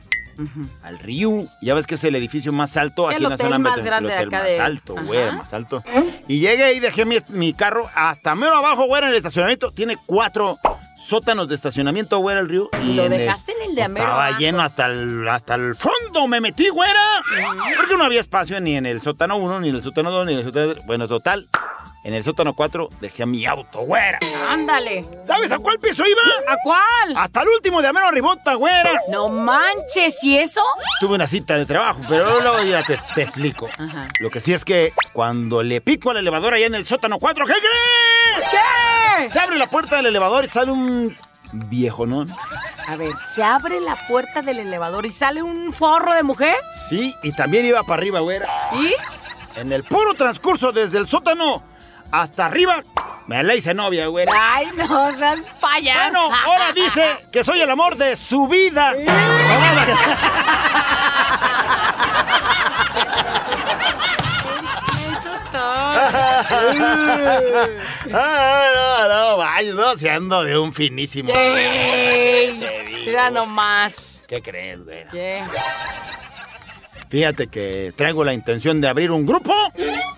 [0.84, 1.46] Al río.
[1.60, 3.84] Ya ves que es el edificio más alto El aquí en la hotel zona más
[3.84, 5.36] grande el de hotel acá más de- alto, güey, Ajá.
[5.36, 5.82] más alto.
[6.28, 9.72] Y llegué y dejé mi, mi carro hasta mero abajo, güey, en el estacionamiento.
[9.72, 10.58] Tiene cuatro
[10.96, 12.68] sótanos de estacionamiento, güey, el río.
[12.84, 14.38] ¿Y lo en el- dejaste en el de a Estaba abajo?
[14.40, 17.22] lleno hasta el, hasta el fondo, me metí, güera.
[17.76, 20.32] Porque no había espacio ni en el sótano 1, ni en el sótano 2, ni
[20.34, 20.86] en el sótano 3.
[20.86, 21.46] Bueno, total,
[22.04, 24.18] en el sótano 4 dejé mi auto, güera.
[24.48, 25.04] Ándale.
[25.26, 26.20] ¿Sabes a cuál piso iba?
[26.52, 27.16] ¿A cuál?
[27.16, 28.92] Hasta el último de Amero Ribota, güera.
[29.10, 30.62] No manches, ¿y eso?
[31.00, 33.68] Tuve una cita de trabajo, pero luego ya te, te explico.
[33.78, 34.08] Ajá.
[34.20, 37.46] Lo que sí es que cuando le pico al elevador allá en el sótano 4,
[37.46, 38.50] ¿qué crees?
[38.50, 39.28] ¿Qué?
[39.30, 41.16] Se abre la puerta del elevador y sale un
[41.52, 42.32] viejonón.
[42.86, 46.56] A ver, se abre la puerta del elevador y sale un forro de mujer.
[46.88, 48.46] Sí, y también iba para arriba, güera.
[48.74, 48.94] ¿Y?
[49.58, 51.62] En el puro transcurso desde el sótano
[52.10, 52.82] hasta arriba,
[53.26, 54.32] me la hice novia, güera.
[54.34, 56.00] Ay, no seas payaso.
[56.00, 58.94] Bueno, ahora dice que soy el amor de su vida.
[68.12, 71.32] Ah, no, no, vaya, no, se ando de un finísimo.
[73.04, 74.22] Mira nomás.
[74.26, 75.10] ¿Qué crees, güera?
[75.10, 75.42] ¿Qué?
[77.08, 79.54] Fíjate que traigo la intención de abrir un grupo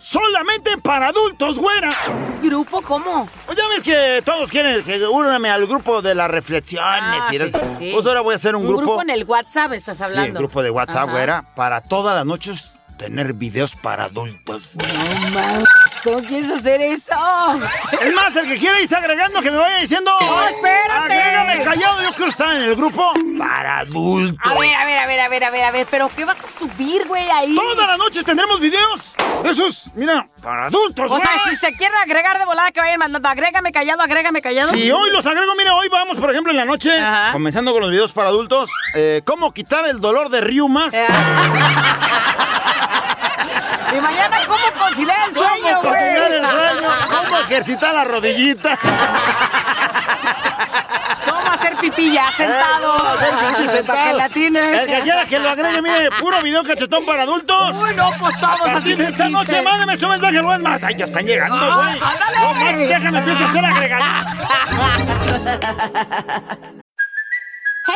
[0.01, 1.91] solamente para adultos, güera.
[2.43, 3.29] ¿Grupo cómo?
[3.47, 6.89] Pues ya ves que todos quieren que úname al grupo de las reflexiones.
[6.91, 7.91] Ah, y sí, sí, sí.
[7.95, 10.25] Pues ahora voy a hacer un, Un grupo en el WhatsApp estás hablando.
[10.25, 11.13] Sí, el grupo de WhatsApp, Ajá.
[11.13, 14.69] güera, para todas las noches tener videos para adultos.
[14.75, 15.65] No mames,
[16.05, 17.11] ¿cómo quieres hacer eso?
[17.99, 20.13] Es más, el que quiera irse agregando, que me vaya diciendo.
[20.21, 21.15] ¡No, espérate!
[21.15, 24.39] Agrégame callado, yo quiero estar en el grupo para adultos.
[24.45, 26.45] A ver, a ver, a ver, a ver, a ver, a ver, pero ¿qué vas
[26.45, 27.55] a subir, güey, ahí?
[27.55, 31.57] Todas las noches tendremos videos de esos, mira, para adultos, O sea, güey.
[31.57, 34.73] si se quieren agregar de volada, que vayan mandando, agrégame callado, agrégame callado.
[34.73, 37.33] Si hoy los agrego, mira, hoy vamos, por ejemplo, en la noche, Ajá.
[37.33, 40.93] comenzando con los videos para adultos, eh, cómo quitar el dolor de riumas.
[43.93, 45.93] Eh, y mañana, ¿cómo conciliar el ¿Cómo sueño, güey?
[45.93, 46.89] cocinar el sueño?
[47.09, 48.79] ¿Cómo ejercitar la rodillita?
[51.29, 52.97] ¿Cómo hacer pipí ya sentado?
[52.97, 54.17] ¿Cómo hacer pipí Para que sentado?
[54.19, 54.83] la tiene.
[54.83, 57.73] El que quiera que lo agregue, mire, puro video cachetón para adultos.
[57.77, 58.95] Uy, no, pues todos A así.
[58.95, 60.83] de esta noche, mándeme su mensaje, no es más.
[60.85, 62.01] Ay, ya están llegando, Ah, güey.
[62.01, 62.39] ándale.
[62.39, 64.03] No manches, déjame empiezo a hacer agregar.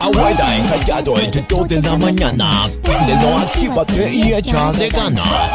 [0.00, 2.68] Abuela encallado entre 2 de la mañana.
[2.82, 5.52] Préndelo, actívate y échale ganas.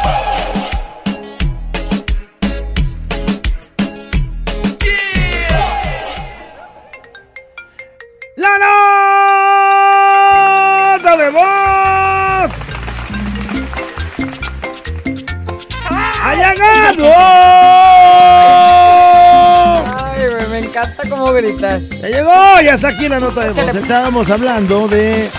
[21.43, 21.81] Gritas.
[22.01, 22.61] ¡Ya llegó!
[22.63, 23.75] Ya está aquí la nota de voz.
[23.75, 25.29] Estábamos hablando de.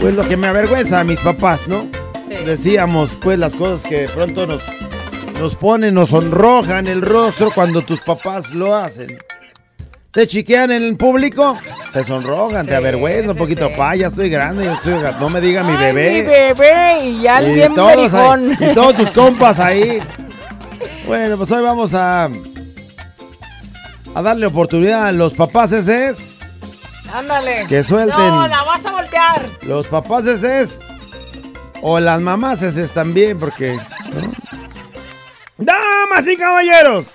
[0.00, 1.86] Pues lo que me avergüenza a mis papás, ¿no?
[2.28, 2.34] Sí.
[2.44, 4.62] Decíamos, pues, las cosas que de pronto nos,
[5.38, 9.16] nos ponen, nos sonrojan el rostro cuando tus papás lo hacen.
[10.10, 11.56] Te chiquean en el público,
[11.92, 13.68] te sonrojan, te avergüenzan un poquito.
[13.68, 13.74] sí.
[13.76, 16.10] Pa, ya estoy grande, ya estoy no me diga mi bebé.
[16.10, 20.02] mi bebé, y ya Y bien todos, ahí- y todos tus compas ahí.
[21.06, 22.28] Bueno, pues hoy vamos a
[24.14, 26.18] a darle oportunidad a los papás es
[27.12, 27.66] Ándale.
[27.66, 28.16] Que suelten.
[28.28, 29.44] No, la vas a voltear.
[29.66, 30.78] los papás es
[31.82, 34.32] o las mamás es también porque ¿no?
[35.58, 37.06] damas y caballeros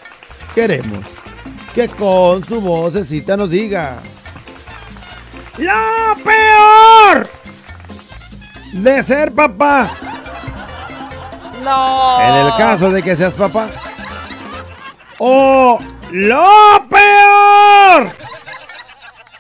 [0.54, 1.06] queremos
[1.74, 4.02] que con su vocecita nos diga
[5.58, 7.30] lo peor
[8.74, 9.90] de ser papá
[11.64, 12.22] No.
[12.22, 13.70] En el caso de que seas papá.
[15.18, 15.80] O
[16.12, 18.12] lo peor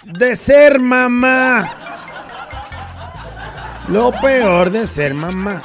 [0.03, 1.69] de ser mamá.
[3.87, 5.61] Lo peor de ser mamá.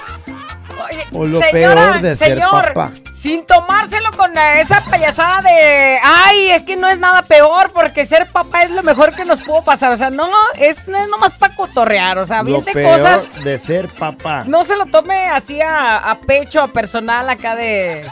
[0.85, 2.93] Oye, O lo señora, peor de ser señor, papá.
[3.12, 8.05] Sin tomárselo con eh, esa payasada de, ay, es que no es nada peor porque
[8.05, 9.93] ser papá es lo mejor que nos pudo pasar.
[9.93, 12.19] O sea, no, es, no es nomás para cotorrear.
[12.19, 13.45] O sea, bien de peor cosas.
[13.45, 14.45] de ser papá.
[14.47, 18.07] No se lo tome así a, a pecho, a personal acá de...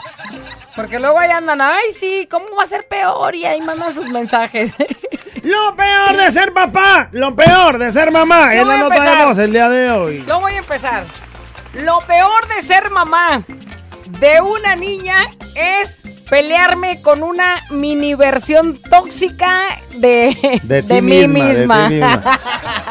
[0.75, 3.35] Porque luego ahí andan, ay, sí, ¿cómo va a ser peor?
[3.35, 4.73] Y ahí mandan sus mensajes.
[5.43, 7.09] Lo peor de ser papá.
[7.11, 8.53] Lo peor de ser mamá.
[8.53, 10.23] Yo Es la nota de voz el día de hoy.
[10.27, 11.03] Yo voy a empezar.
[11.73, 13.43] Lo peor de ser mamá
[14.21, 21.53] de una niña es pelearme con una mini versión tóxica de, De mí misma, de
[21.53, 21.89] ti misma.
[21.89, 22.39] misma.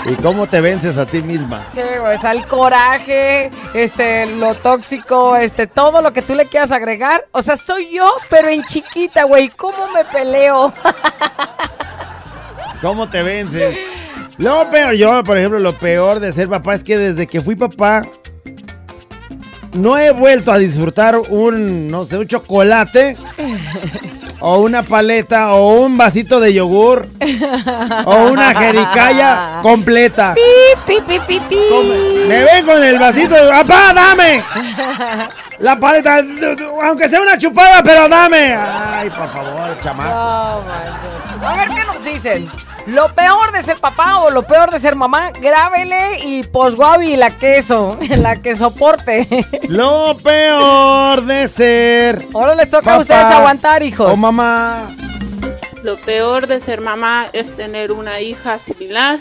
[0.06, 1.62] ¿Y cómo te vences a ti misma?
[1.72, 6.44] Sí, güey, o sea, el coraje, este, lo tóxico, este, todo lo que tú le
[6.46, 7.24] quieras agregar.
[7.30, 9.48] O sea, soy yo, pero en chiquita, güey.
[9.50, 10.74] ¿Cómo me peleo?
[12.82, 13.78] ¿Cómo te vences?
[14.36, 17.54] Lo peor, yo, por ejemplo, lo peor de ser papá es que desde que fui
[17.56, 18.02] papá,
[19.72, 23.16] no he vuelto a disfrutar un, no sé, un chocolate,
[24.40, 27.08] o una paleta, o un vasito de yogur,
[28.04, 30.34] o una jericaya completa.
[30.34, 30.42] pi,
[30.86, 31.58] pi, pi, pi.
[32.26, 34.42] Me ven con el vasito de, ¡Papá, dame!
[35.60, 36.22] La paleta,
[36.84, 38.54] aunque sea una chupada, pero dame.
[38.54, 40.64] Ay, por favor, chamaco.
[40.66, 41.42] Manches.
[41.42, 42.50] A ver qué nos dicen.
[42.90, 47.38] Lo peor de ser papá o lo peor de ser mamá, grábele y posguavi la
[47.38, 49.28] queso, la que soporte.
[49.68, 54.10] Lo peor de ser Ahora les toca Papá a ustedes aguantar, hijos.
[54.10, 54.88] o mamá.
[55.84, 59.20] Lo peor de ser mamá es tener una hija similar,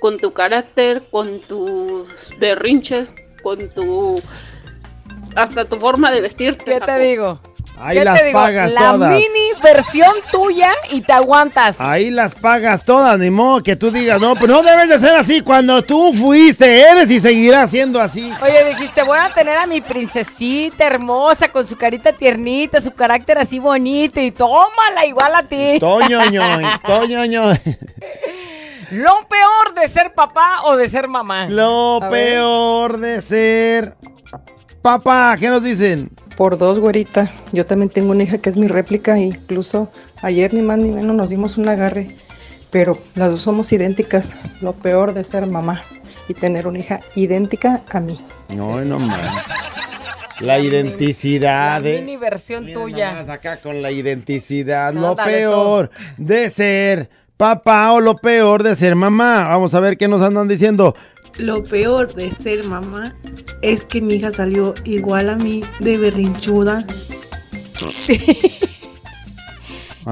[0.00, 4.20] con tu carácter, con tus berrinches, con tu...
[5.36, 6.72] hasta tu forma de vestirte.
[6.72, 7.40] ¿Qué te digo?
[7.78, 8.38] Ahí ¿Qué las te digo?
[8.40, 9.10] pagas La todas.
[9.10, 11.80] mini versión tuya y te aguantas.
[11.80, 15.16] Ahí las pagas todas, ni modo que tú digas, no, pero no debes de ser
[15.16, 18.32] así cuando tú fuiste, eres y seguirás siendo así.
[18.42, 23.38] Oye, dijiste, voy a tener a mi princesita hermosa con su carita tiernita, su carácter
[23.38, 25.78] así bonito y tómala igual a ti.
[25.80, 26.42] Toñoño,
[26.86, 27.42] toñoño.
[28.92, 31.46] Lo peor de ser papá o de ser mamá.
[31.48, 32.10] Lo A ver.
[32.34, 33.94] peor de ser
[34.82, 36.10] papá, ¿qué nos dicen?
[36.36, 37.30] Por dos, güerita.
[37.52, 39.18] Yo también tengo una hija que es mi réplica.
[39.18, 39.90] Incluso
[40.22, 42.08] ayer ni más ni menos nos dimos un agarre.
[42.70, 44.34] Pero las dos somos idénticas.
[44.60, 45.82] Lo peor de ser mamá
[46.28, 48.18] y tener una hija idéntica a mí.
[48.54, 49.44] No, no más.
[50.40, 53.12] La identidad La mini versión Mira tuya.
[53.12, 54.92] nomás acá con la identidad.
[54.92, 59.46] Lo peor de ser papá o lo peor de ser mamá.
[59.48, 60.94] Vamos a ver qué nos andan diciendo.
[61.38, 63.14] Lo peor de ser mamá
[63.62, 66.84] es que mi hija salió igual a mí de berrinchuda.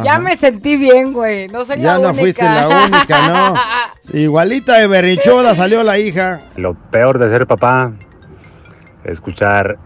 [0.04, 1.48] Ya me sentí bien, güey.
[1.48, 2.20] No soy Ya la no única.
[2.22, 3.54] fuiste la única, no.
[4.18, 6.40] Igualita de berrinchuda salió la hija.
[6.56, 7.92] Lo peor de ser papá,
[9.04, 9.77] escuchar,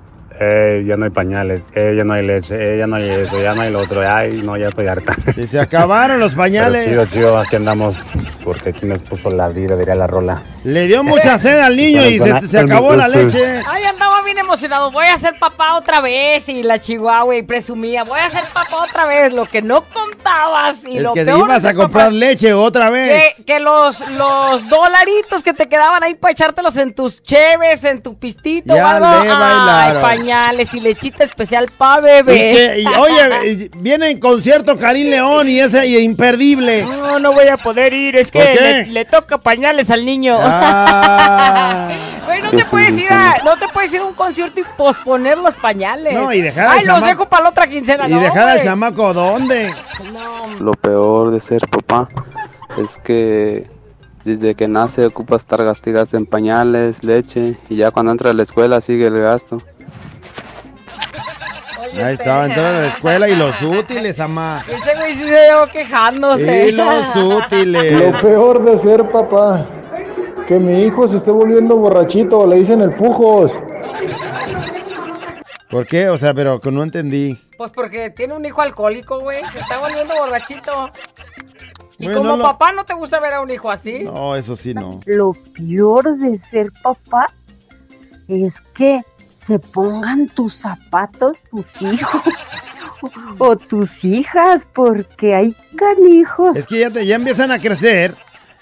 [0.41, 3.41] eh, ya no hay pañales, eh, ya no hay leche, eh, ya no hay eso,
[3.41, 5.16] ya no hay lo otro, ay, no, ya estoy harta.
[5.34, 6.87] Si se acabaron los pañales.
[6.89, 7.97] Pero chido, chido, aquí andamos,
[8.45, 10.43] porque aquí nos puso la vida, diría la rola.
[10.64, 13.61] Le dio mucha sed al niño y se, se acabó la leche.
[13.66, 14.91] Ay, andaba bien emocionado.
[14.91, 16.49] Voy a ser papá otra vez.
[16.49, 18.05] Y la chihuahua y presumía.
[18.05, 19.32] Voy a ser papá otra vez.
[19.32, 20.87] Lo que no contabas.
[20.87, 23.37] Y Es lo que te peor ibas de a comprar papá, leche otra vez.
[23.37, 28.03] Que, que los, los dolaritos que te quedaban ahí para echártelos en tus cheves, en
[28.03, 29.24] tu pistito Ya algo.
[29.24, 29.97] le Ay.
[30.31, 32.35] Pañales y lechita especial para Y bebé.
[32.35, 36.83] que- y, oye, viene en concierto Karim León y ese y imperdible.
[36.83, 40.37] No, no voy a poder ir, es ¿Por que le, le toca pañales al niño.
[40.41, 41.89] Ah.
[42.27, 45.39] Güey, no te puedes ir a, no te puedes ir a un concierto y posponer
[45.39, 46.12] los pañales.
[46.14, 48.49] No, y dejar al Ay, los chamaco- dejo para la otra quincena, Y no, dejar
[48.49, 48.64] al güey.
[48.66, 49.72] chamaco ¿dónde?
[50.59, 52.09] Lo peor de ser papá
[52.79, 53.70] es que
[54.24, 58.43] desde que nace ocupa estar gastigaste en pañales, leche y ya cuando entra a la
[58.43, 59.62] escuela sigue el gasto.
[62.03, 64.64] Ahí estaba entrando a la escuela y los útiles, amá.
[64.68, 66.68] Ese güey sí se llevó quejándose.
[66.68, 67.92] Y los útiles.
[67.92, 69.64] Lo peor de ser papá,
[70.47, 73.53] que mi hijo se esté volviendo borrachito, le dicen el pujos.
[75.70, 76.09] ¿Por qué?
[76.09, 77.38] O sea, pero que no entendí.
[77.59, 79.42] Pues porque tiene un hijo alcohólico, güey.
[79.53, 80.90] Se está volviendo borrachito.
[81.99, 84.05] Y Bueno, como no- papá no te gusta ver a un hijo así.
[84.05, 85.01] No, eso sí no.
[85.07, 87.26] Lo peor de ser papá
[88.28, 89.03] es que
[89.47, 92.22] se pongan tus zapatos tus hijos
[93.38, 96.57] o, tus hijas, porque hay canijos.
[96.57, 98.14] Es que ya, te, ya empiezan a crecer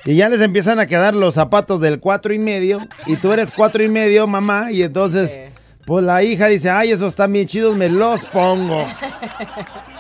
[0.04, 3.50] y ya les empiezan a quedar los zapatos del cuatro y medio y tú eres
[3.50, 5.40] cuatro y medio, mamá, y entonces,
[5.86, 8.86] pues la hija dice, ay, esos están bien chidos, me los pongo.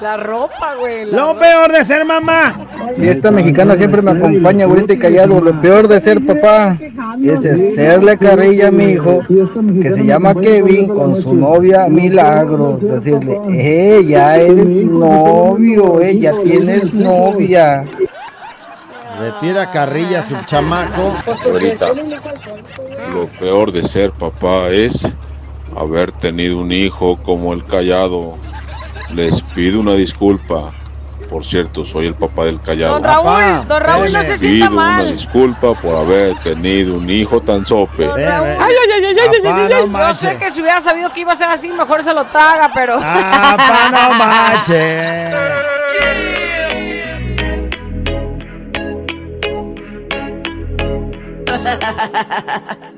[0.00, 1.06] La ropa, güey.
[1.06, 1.40] la Lo ropa.
[1.40, 2.68] peor de ser mamá.
[2.98, 5.40] Y esta mexicana siempre me acompaña, bonita y callado.
[5.40, 6.76] Lo peor de ser papá
[7.22, 9.20] es hacerle carrilla a mi hijo,
[9.82, 12.82] que se llama Kevin, con su novia Milagros.
[12.82, 17.84] Decirle, eh, ya eres novio, eh, ya tienes novia.
[19.18, 21.14] Le tira carrilla a su chamaco.
[21.44, 21.88] Ahorita,
[23.14, 25.16] lo peor de ser papá es
[25.74, 28.34] haber tenido un hijo como el callado.
[29.12, 30.72] Les pido una disculpa.
[31.30, 32.94] Por cierto, soy el papá del callado.
[33.00, 35.12] Don Raúl, don Raúl, no se Les sienta pido una mal.
[35.16, 38.04] disculpa por haber tenido un hijo tan sope.
[38.06, 39.90] Ay, ay, ay, ay, ay, ay, ay.
[39.92, 42.70] Yo sé que si hubiera sabido que iba a ser así, mejor se lo traga,
[42.72, 42.98] pero.
[43.02, 45.34] ¡Apa, no manches!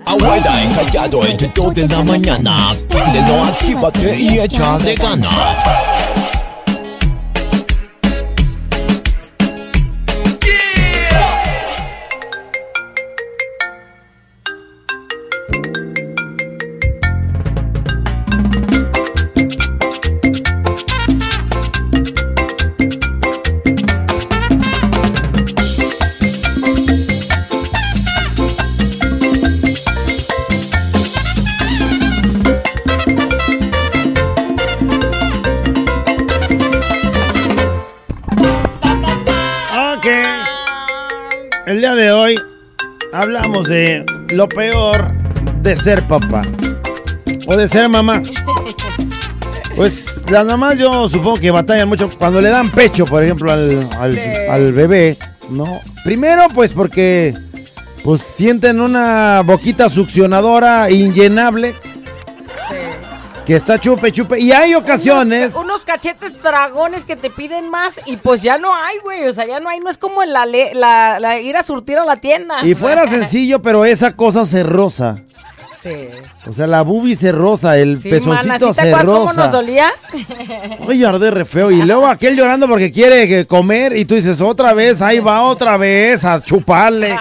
[0.07, 2.75] Abuela encallado entre 2 de la mañana.
[2.89, 5.59] Préndelo, actívate y échale ganas.
[43.59, 44.05] Hablamos de
[44.35, 45.11] lo peor
[45.63, 46.43] de ser papá.
[47.47, 48.23] O de ser mamá.
[49.75, 53.89] Pues las mamás yo supongo que batallan mucho cuando le dan pecho, por ejemplo, al,
[53.99, 54.19] al-
[54.51, 55.17] al bebé,
[55.51, 55.81] ¿no?
[56.05, 57.35] Primero pues porque
[58.05, 61.75] pues sienten una boquita succionadora inllenable
[63.49, 67.99] que está chupe chupe y hay ocasiones Unos, unos cachetes dragones que te piden más
[68.07, 69.27] y pues ya no hay, güey.
[69.27, 69.81] O sea, ya no hay.
[69.81, 72.59] No es como la, le- la, la ir a surtir a la tienda.
[72.63, 75.17] y fuera sencillo, pero esa cosa se rosa.
[75.83, 76.09] Sí.
[76.47, 79.25] O sea, la bubi se rosa, el Sí, pezoncito mana, ¿sí te se acuerdas cómo
[79.25, 79.49] nos rosa.
[79.49, 79.93] dolía?
[80.87, 81.71] Oye, arde re feo.
[81.71, 85.41] Y luego aquel llorando porque quiere que comer y tú dices, otra vez, ahí va
[85.43, 87.17] otra vez a chuparle.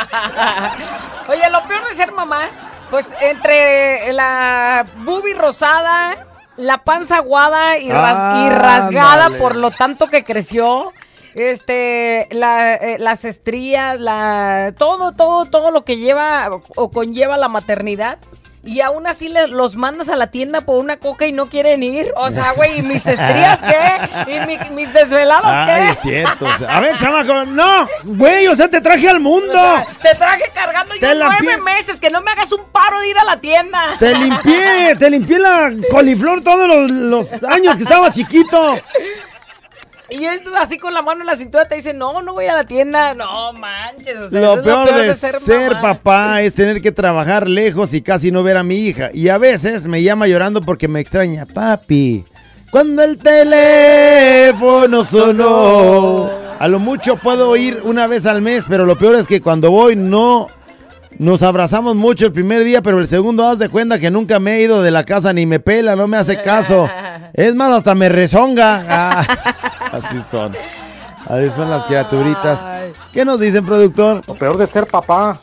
[1.29, 2.49] Oye, lo peor de ser mamá,
[2.89, 10.07] pues entre la bubi rosada, la panza aguada y, ras- y rasgada por lo tanto
[10.07, 10.91] que creció.
[11.35, 17.47] Este, la, eh, las estrías, la, todo, todo, todo lo que lleva o conlleva la
[17.47, 18.17] maternidad.
[18.67, 21.81] Y aún así le- los mandas a la tienda por una coca y no quieren
[21.83, 22.11] ir.
[22.17, 24.31] O sea, güey, ¿y mis estrías qué?
[24.35, 25.71] ¿Y mi- mis desvelados qué?
[25.71, 26.45] Ay, es cierto.
[26.45, 29.51] o sea, a ver, chamaco, no, güey, o sea, te traje al mundo.
[29.51, 32.65] O sea, te traje cargando yo Te la nueve meses, que no me hagas un
[32.71, 33.95] paro de ir a la tienda.
[33.99, 38.79] Te limpié, te limpié la coliflor todos los, los años que estaba chiquito.
[40.09, 42.55] Y esto así con la mano en la cintura te dice, no, no voy a
[42.55, 43.13] la tienda.
[43.13, 44.17] No manches.
[44.17, 48.31] O sea, Lo es peor de ser, papá es tener que trabajar lejos y casi
[48.31, 49.09] no ver a mi hija.
[49.13, 51.45] Y a veces me llama llorando porque me extraña.
[51.45, 52.23] Papi,
[52.71, 56.29] cuando el teléfono sonó.
[56.59, 59.69] A lo mucho puedo ir una vez al mes, pero lo peor es que cuando
[59.69, 60.47] voy no
[61.19, 64.55] nos abrazamos mucho el primer día, pero el segundo haz de cuenta que nunca me
[64.55, 66.89] he ido de la casa ni me pela, no me hace caso.
[67.33, 68.83] Es más, hasta me rezonga.
[68.87, 70.55] Ah, así son.
[71.25, 72.67] Así son las criaturitas.
[73.11, 74.21] ¿Qué nos dicen, productor?
[74.27, 75.39] Lo peor de ser papá.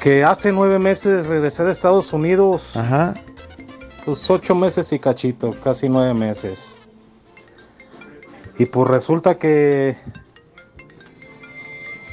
[0.00, 2.76] Que hace nueve meses regresé de Estados Unidos.
[2.76, 3.14] Ajá.
[4.04, 6.76] Pues ocho meses y cachito, casi nueve meses.
[8.58, 9.96] Y pues resulta que.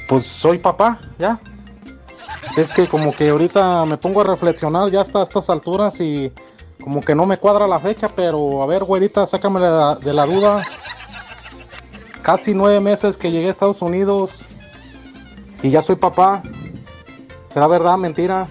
[0.08, 1.40] Pues soy papá, ya.
[2.56, 6.32] Es que como que ahorita me pongo a reflexionar ya hasta estas alturas y
[6.82, 10.12] como que no me cuadra la fecha, pero a ver, güerita, sácame de la, de
[10.12, 10.62] la duda.
[12.22, 14.46] Casi nueve meses que llegué a Estados Unidos
[15.62, 16.42] y ya soy papá.
[17.50, 17.96] ¿Será verdad?
[17.96, 18.48] ¿Mentira?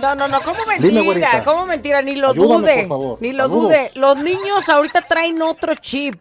[0.00, 1.02] No, no, no, ¿cómo Dime, mentira?
[1.02, 1.44] güerita.
[1.44, 2.00] ¿Cómo mentira?
[2.02, 2.86] Ni lo Ayúdame, dude.
[2.86, 3.18] por favor.
[3.20, 3.62] Ni lo Saludos.
[3.64, 3.90] dude.
[3.94, 6.14] Los niños ahorita traen otro chip.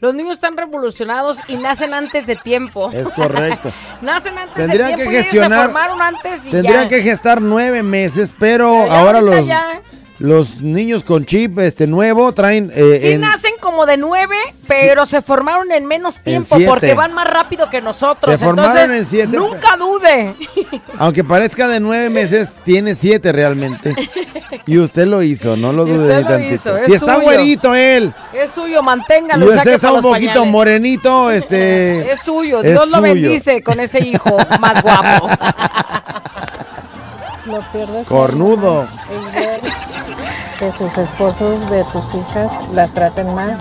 [0.00, 2.90] Los niños están revolucionados y nacen antes de tiempo.
[2.92, 3.68] Es correcto.
[4.00, 6.88] nacen antes Tendrían de que tiempo y ellos gestionar- se formaron antes y Tendrían ya.
[6.88, 9.82] que gestar nueve meses, pero, Pero ya ahora los, ya.
[10.22, 14.36] Los niños con chip este nuevo traen eh, Sí en- nacen como de nueve,
[14.68, 18.38] pero se formaron en menos tiempo porque van más rápido que nosotros.
[18.38, 20.34] Se formaron Entonces, en siete, Nunca dude.
[20.98, 23.96] aunque parezca de nueve meses, tiene siete realmente.
[24.64, 26.54] Y usted lo hizo, no lo dude ni lo tantito.
[26.54, 27.26] hizo, es si está suyo.
[27.26, 29.44] güerito él, Es suyo, manténgalo.
[29.46, 30.52] usted está un poquito pañales.
[30.52, 32.12] morenito, este...
[32.12, 35.28] Es suyo, es Dios lo bendice con ese hijo más guapo.
[37.44, 38.86] Lo peor de ser Cornudo.
[40.62, 43.58] Que sus esposos de tus hijas las traten mal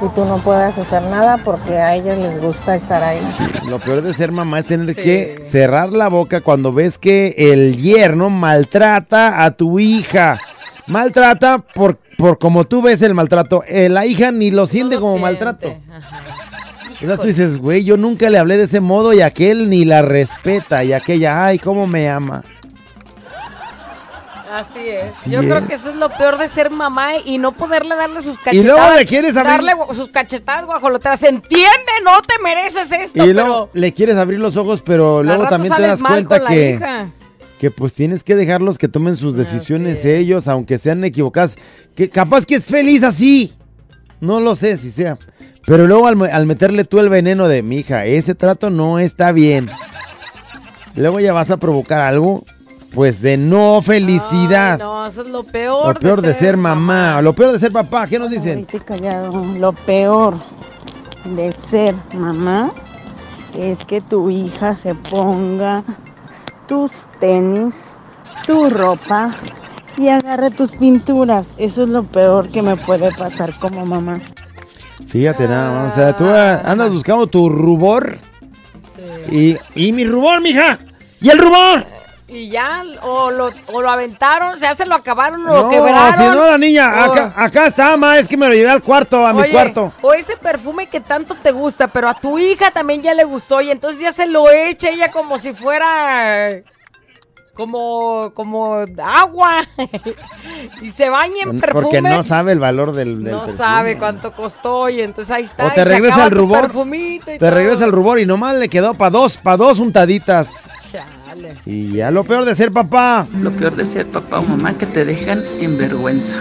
[0.00, 3.18] y tú no puedas hacer nada porque a ellas les gusta estar ahí.
[3.66, 5.02] Lo peor de ser mamá es tener Sí.
[5.02, 10.38] que cerrar la boca cuando ves que el yerno maltrata a tu hija.
[10.86, 13.64] Maltrata por, por como tú ves el maltrato.
[13.66, 15.74] Eh, la hija ni lo siente como maltrato.
[17.02, 19.84] O sea, tú dices, güey, yo nunca le hablé de ese modo y aquel ni
[19.84, 20.84] la respeta.
[20.84, 22.44] Y aquella, ay, cómo me ama.
[24.54, 25.12] Así es.
[25.20, 25.64] Así Yo creo es.
[25.64, 28.64] que eso es lo peor de ser mamá y no poderle darle sus Y cachetadas.
[28.64, 31.22] luego le quieres abrir- Darle sus cachetadas guajoloteras.
[31.22, 35.46] Entiende, no te mereces esto, y pero luego le quieres abrir los ojos, pero luego
[35.48, 37.10] también te das cuenta que, hija.
[37.58, 41.56] que pues tienes que dejarlos que tomen sus decisiones ellos, aunque sean equivocadas.
[41.96, 43.52] Que capaz que es feliz así.
[44.20, 45.18] No lo sé si sea.
[45.66, 49.32] Pero luego al, al meterle tú el veneno de mi hija, ese trato no está
[49.32, 49.68] bien.
[50.94, 52.44] Luego ya vas a provocar algo,
[52.94, 54.78] pues de no felicidad.
[54.78, 55.94] No, eso es lo peor.
[55.94, 58.06] lo peor de ser mamá, lo peor de ser papá.
[58.06, 58.66] ¿Qué nos dicen?
[59.58, 60.34] Lo peor
[61.24, 62.72] de ser mamá
[63.58, 65.82] es que tu hija se ponga
[66.68, 67.90] tus tenis,
[68.46, 69.34] tu ropa
[69.96, 71.52] y agarre tus pinturas.
[71.58, 74.20] Eso es lo peor que me puede pasar como mamá.
[75.06, 78.18] Fíjate nada más, o sea, tú ah, andas buscando tu rubor.
[79.30, 80.78] Y, y mi rubor, mija.
[81.20, 81.93] ¿Y el rubor?
[82.34, 86.16] Y ya, o lo, o lo aventaron, ya se lo acabaron, o No, lo quebraron.
[86.16, 88.82] si no la niña, o- acá, acá está, ma, es que me lo llevé al
[88.82, 89.92] cuarto, a mi cuarto.
[90.02, 93.60] O ese perfume que tanto te gusta, pero a tu hija también ya le gustó
[93.60, 96.50] y entonces ya se lo echa ella como si fuera
[97.54, 99.60] como como agua
[100.82, 101.82] y se baña en perfume.
[101.84, 103.56] Porque no sabe el valor del, del No perfume.
[103.56, 105.66] sabe cuánto costó y entonces ahí está.
[105.66, 106.72] O te regresa el rubor.
[107.24, 107.50] Te todo.
[107.52, 110.48] regresa el rubor y nomás le quedó para dos, para dos untaditas.
[110.94, 111.54] Chale.
[111.66, 113.26] Y ya lo peor de ser papá.
[113.40, 116.36] Lo peor de ser papá o mamá que te dejan en vergüenza.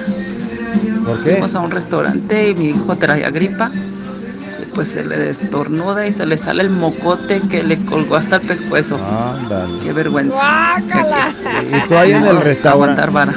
[1.05, 1.31] ¿Por qué?
[1.31, 3.71] Fuimos a un restaurante y mi hijo traía gripa.
[4.61, 8.35] Y pues se le destornuda y se le sale el mocote que le colgó hasta
[8.37, 8.97] el pescuezo.
[9.03, 9.79] Ándale.
[9.79, 10.37] Qué vergüenza.
[10.37, 11.33] Guácala.
[11.71, 13.05] Y tú ahí en el restaurante.
[13.07, 13.33] Vara.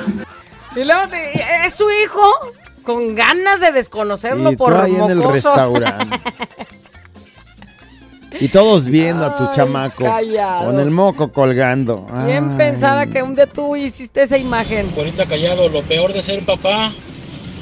[0.77, 2.21] Y luego te- es su hijo
[2.83, 5.33] con ganas de desconocerlo Y tú por ahí en el mocoso.
[5.33, 6.21] restaurante.
[8.41, 10.67] Y todos viendo a tu chamaco callado.
[10.67, 12.07] con el moco colgando.
[12.27, 12.57] Bien Ay.
[12.57, 14.91] pensada que un día tú hiciste esa imagen.
[14.97, 16.93] Ahorita callado, lo peor de ser papá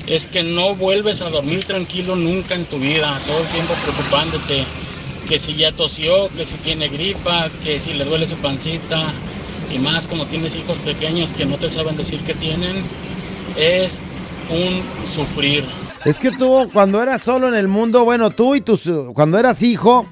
[0.06, 4.64] es que no vuelves a dormir tranquilo nunca en tu vida, todo el tiempo preocupándote,
[5.28, 9.02] que si ya tosió, que si tiene gripa, que si le duele su pancita,
[9.74, 12.76] y más cuando tienes hijos pequeños que no te saben decir que tienen,
[13.56, 14.06] es
[14.50, 15.64] un sufrir.
[16.04, 18.82] Es que tú, cuando eras solo en el mundo, bueno, tú y tus.
[19.14, 20.06] Cuando eras hijo.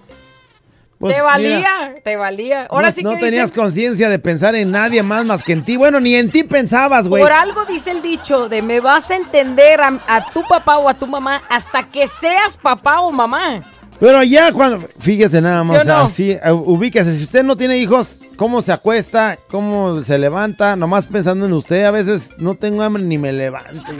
[1.02, 1.94] Pues, Te mira, valía.
[2.04, 2.66] te valía.
[2.70, 5.52] Ahora no sí no que tenías dicen, conciencia de pensar en nadie más más que
[5.52, 5.76] en ti.
[5.76, 7.20] Bueno, ni en ti pensabas, güey.
[7.20, 10.88] por algo dice el dicho de me vas a entender a, a tu papá o
[10.88, 13.60] a tu mamá hasta que seas papá o mamá.
[13.98, 15.98] Pero ya cuando, fíjese nada más, ¿Sí o no?
[16.00, 19.38] así, eh, ubíquese, si usted no tiene hijos, ¿cómo se acuesta?
[19.50, 20.76] ¿Cómo se levanta?
[20.76, 23.92] Nomás pensando en usted, a veces no tengo hambre ni me levanto.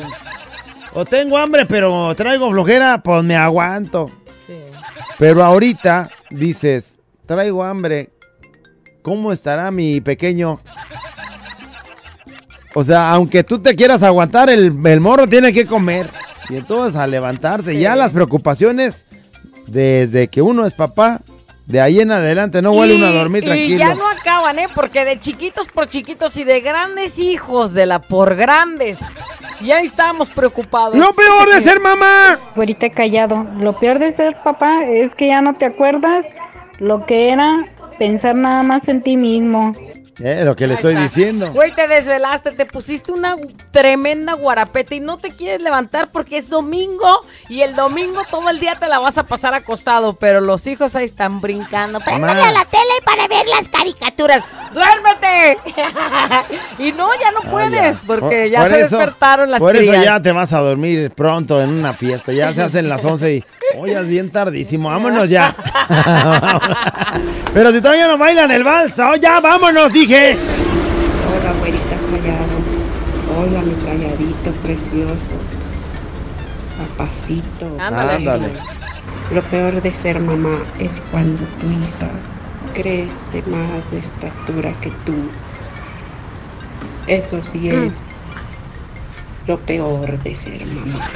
[0.94, 4.10] O tengo hambre, pero traigo flojera, pues me aguanto.
[5.18, 8.10] Pero ahorita dices, traigo hambre,
[9.02, 10.60] ¿cómo estará mi pequeño?
[12.74, 16.10] O sea, aunque tú te quieras aguantar, el, el morro tiene que comer.
[16.48, 19.04] Y entonces a levantarse, ya las preocupaciones,
[19.66, 21.20] desde que uno es papá,
[21.66, 23.78] de ahí en adelante no vuelve uno a dormir y tranquilo.
[23.78, 24.68] ya no acaban, ¿eh?
[24.74, 28.98] Porque de chiquitos por chiquitos y de grandes hijos de la por grandes.
[29.62, 30.96] Ya estábamos preocupados.
[30.96, 32.38] ¡Lo peor de ser mamá!
[32.56, 33.46] Ahorita callado.
[33.58, 36.26] Lo peor de ser papá es que ya no te acuerdas
[36.78, 37.58] lo que era
[37.98, 39.72] pensar nada más en ti mismo.
[40.20, 41.50] Eh, lo que le estoy diciendo.
[41.52, 43.34] Güey, te desvelaste, te pusiste una
[43.70, 48.60] tremenda guarapeta y no te quieres levantar porque es domingo y el domingo todo el
[48.60, 51.98] día te la vas a pasar acostado, pero los hijos ahí están brincando.
[52.00, 54.44] Préndale a la tele para ver las caricaturas.
[54.72, 55.58] ¡Duérmete!
[56.78, 59.92] y no, ya no puedes porque Por- ya por se eso- despertaron las Por eso
[59.94, 62.32] ya te vas a dormir pronto en una fiesta.
[62.32, 63.44] Ya se hacen las 11 y.
[63.78, 64.90] Oye, es bien tardísimo.
[64.90, 65.56] Vámonos ya.
[67.54, 70.36] Pero si todavía no bailan el vals, ¡oh, ya vámonos, dije.
[71.28, 72.58] Hola, güerita callado.
[73.38, 75.32] Hola, mi calladito precioso.
[76.78, 77.66] Papacito.
[77.78, 78.12] Ándale.
[78.30, 78.48] Ándale.
[79.32, 82.10] Lo peor de ser mamá es cuando tu hija
[82.74, 85.14] crece más de estatura que tú.
[87.06, 87.84] Eso sí Mm.
[87.86, 88.02] es
[89.46, 91.08] lo peor de ser mamá.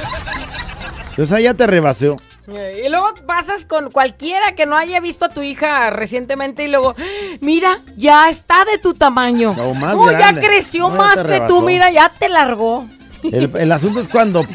[1.17, 2.15] O sea, ya te rebasó.
[2.47, 6.67] Eh, Y luego pasas con cualquiera que no haya visto a tu hija recientemente y
[6.69, 6.95] luego,
[7.41, 9.53] mira, ya está de tu tamaño.
[9.57, 11.53] No, más Oh, ya creció No, más que rebasó.
[11.55, 12.85] tú, mira, ya te largó.
[13.23, 14.45] El, el asunto es cuando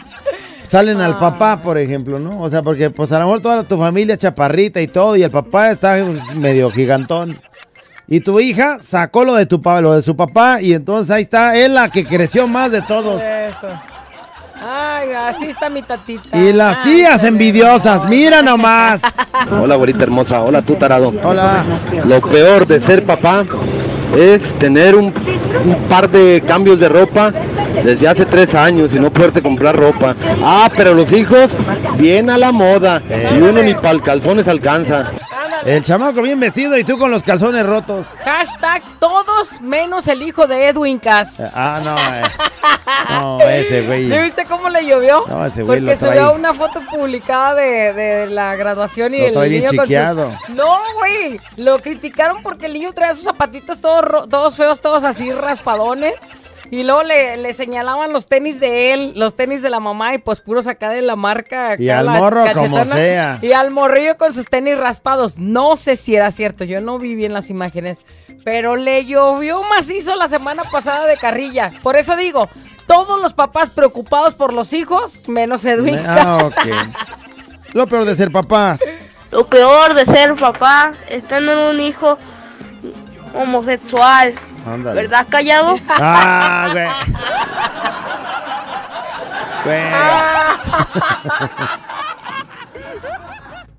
[0.65, 1.07] salen Ah.
[1.07, 2.41] al papá, por ejemplo, ¿no?
[2.41, 5.31] O sea, porque pues a lo mejor toda tu familia chaparrita y todo, y el
[5.31, 5.97] papá está
[6.35, 7.39] medio gigantón.
[8.09, 11.57] Y tu hija sacó lo de tu lo de su papá, y entonces ahí está,
[11.57, 13.21] es la que creció más de todos.
[13.23, 13.69] Eso.
[14.65, 16.37] Ay, así está mi tatita.
[16.39, 19.01] Y las tías envidiosas, mira nomás.
[19.51, 20.41] Hola, güerita hermosa.
[20.41, 21.13] Hola, tú tarado.
[21.23, 21.65] Hola.
[22.05, 23.45] Lo peor de ser papá
[24.17, 27.33] es tener un, un par de cambios de ropa
[27.83, 30.15] desde hace tres años y no poderte comprar ropa.
[30.43, 31.59] Ah, pero los hijos
[31.97, 33.03] bien a la moda
[33.35, 35.11] y uno ni para calzones alcanza.
[35.65, 38.09] El chamaco bien vestido y tú con los calzones rotos.
[38.25, 41.37] Hashtag todos menos el hijo de Edwin Cass.
[41.55, 42.23] Ah, no, eh.
[43.11, 44.11] No, ese güey.
[44.11, 45.25] ¿Sí viste cómo le llovió?
[45.29, 46.17] No, ese güey Porque lo trae.
[46.17, 49.77] subió una foto publicada de, de la graduación y Lo el trae bien niño con
[49.79, 50.33] sus- chiqueado.
[50.49, 51.41] No, güey.
[51.57, 56.15] Lo criticaron porque el niño traía sus zapatitos todos, todos feos, todos así raspadones.
[56.73, 60.19] Y luego le, le señalaban los tenis de él, los tenis de la mamá y
[60.19, 61.75] pues puros acá de la marca.
[61.79, 63.39] Y al morro como sea.
[63.43, 65.39] Y al morrillo con sus tenis raspados.
[65.39, 67.99] No sé si era cierto, yo no vi bien las imágenes.
[68.43, 71.75] Pero le llovió macizo la semana pasada de carrilla.
[71.83, 72.49] Por eso digo,
[72.87, 76.01] todos los papás preocupados por los hijos, menos Edwin.
[76.07, 77.75] Ah, ok.
[77.75, 78.81] Lo peor de ser papás.
[79.31, 82.17] Lo peor de ser papá es tener un hijo
[83.35, 84.33] homosexual.
[84.67, 85.03] Ándale.
[85.03, 85.79] ¿Verdad, callado?
[85.89, 86.89] Ah, güey.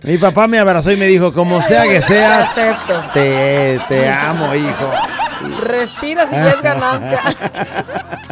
[0.03, 3.01] Mi papá me abrazó y me dijo, como sea que seas, Acepto.
[3.13, 4.91] te, te amo, hijo.
[5.61, 7.21] Respira si es ganancia.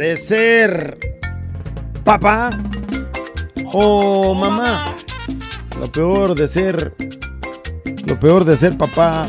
[0.00, 0.96] de ser
[2.04, 2.48] papá
[3.74, 4.96] o mamá.
[5.78, 6.94] Lo peor de ser.
[8.06, 9.28] Lo peor de ser papá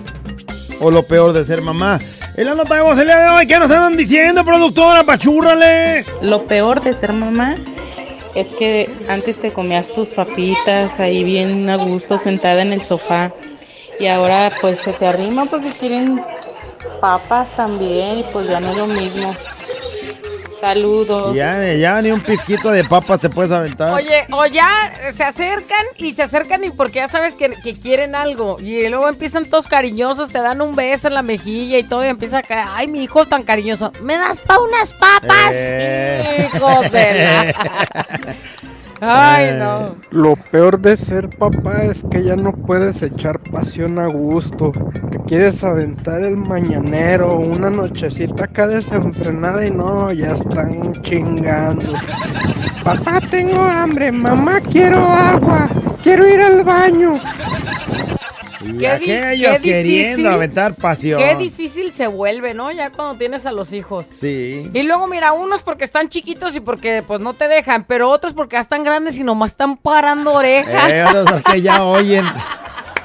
[0.80, 2.00] o lo peor de ser mamá.
[2.38, 5.04] En la nota de voz el día de hoy, ¿qué nos andan diciendo, productora?
[5.04, 6.06] Pachúrrale.
[6.22, 7.56] Lo peor de ser mamá
[8.34, 13.34] es que antes te comías tus papitas ahí bien a gusto sentada en el sofá
[14.00, 16.24] y ahora pues se te arrima porque quieren
[17.02, 19.36] papas también y pues ya no es lo mismo.
[20.62, 21.36] Saludos.
[21.36, 23.94] Ya, ya ni un pizquito de papas te puedes aventar.
[23.94, 24.70] Oye, o ya
[25.12, 28.58] se acercan y se acercan y porque ya sabes que, que quieren algo.
[28.60, 32.10] Y luego empiezan todos cariñosos, te dan un beso en la mejilla y todo y
[32.10, 32.66] empieza a caer.
[32.74, 33.92] Ay, mi hijo tan cariñoso.
[34.04, 35.50] ¿Me das pa' unas papas?
[35.52, 36.48] Eh.
[36.54, 38.36] Hijos de la-
[39.04, 39.96] Ay, no.
[40.12, 44.72] Lo peor de ser papá es que ya no puedes echar pasión a gusto.
[45.10, 51.94] Te quieres aventar el mañanero, una nochecita acá desenfrenada y no, ya están chingando.
[52.84, 54.12] Papá, tengo hambre.
[54.12, 55.68] Mamá, quiero agua.
[56.04, 57.14] Quiero ir al baño.
[58.64, 60.28] Y Qué di- aquellos qué queriendo difícil.
[60.28, 61.22] aventar pasión.
[61.22, 62.72] Qué difícil se vuelve, ¿no?
[62.72, 64.06] Ya cuando tienes a los hijos.
[64.10, 64.70] Sí.
[64.74, 68.34] Y luego, mira, unos porque están chiquitos y porque pues no te dejan, pero otros
[68.34, 70.92] porque ya están grandes y nomás están parando orejas.
[70.92, 72.26] Eh, otros porque ya oyen.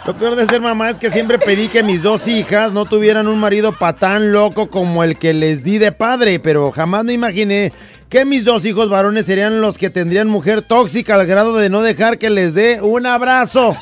[0.05, 3.27] Lo peor de ser mamá es que siempre pedí que mis dos hijas no tuvieran
[3.27, 7.73] un marido patán loco como el que les di de padre, pero jamás me imaginé
[8.09, 11.83] que mis dos hijos varones serían los que tendrían mujer tóxica al grado de no
[11.83, 13.77] dejar que les dé un abrazo.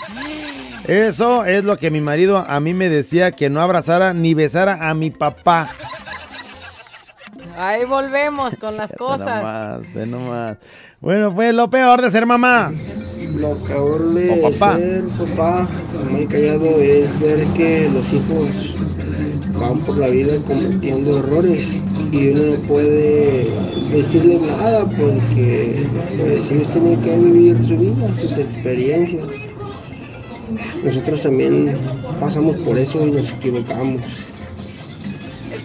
[0.87, 4.89] Eso es lo que mi marido a mí me decía que no abrazara ni besara
[4.91, 5.70] a mi papá.
[7.57, 9.43] Ahí volvemos con las No cosas.
[9.43, 10.57] más, eh, no más.
[11.01, 12.72] Bueno, pues lo peor de ser mamá.
[13.37, 14.76] Lo peor de O papá.
[14.76, 15.68] ser papá,
[16.11, 18.74] muy callado, es ver que los hijos
[19.59, 21.78] van por la vida cometiendo errores
[22.12, 23.49] y uno no puede
[23.93, 25.87] decirles nada porque
[26.18, 29.22] pues ellos tienen que vivir su vida, sus experiencias.
[30.82, 31.78] Nosotros también
[32.20, 34.00] pasamos por eso y nos equivocamos.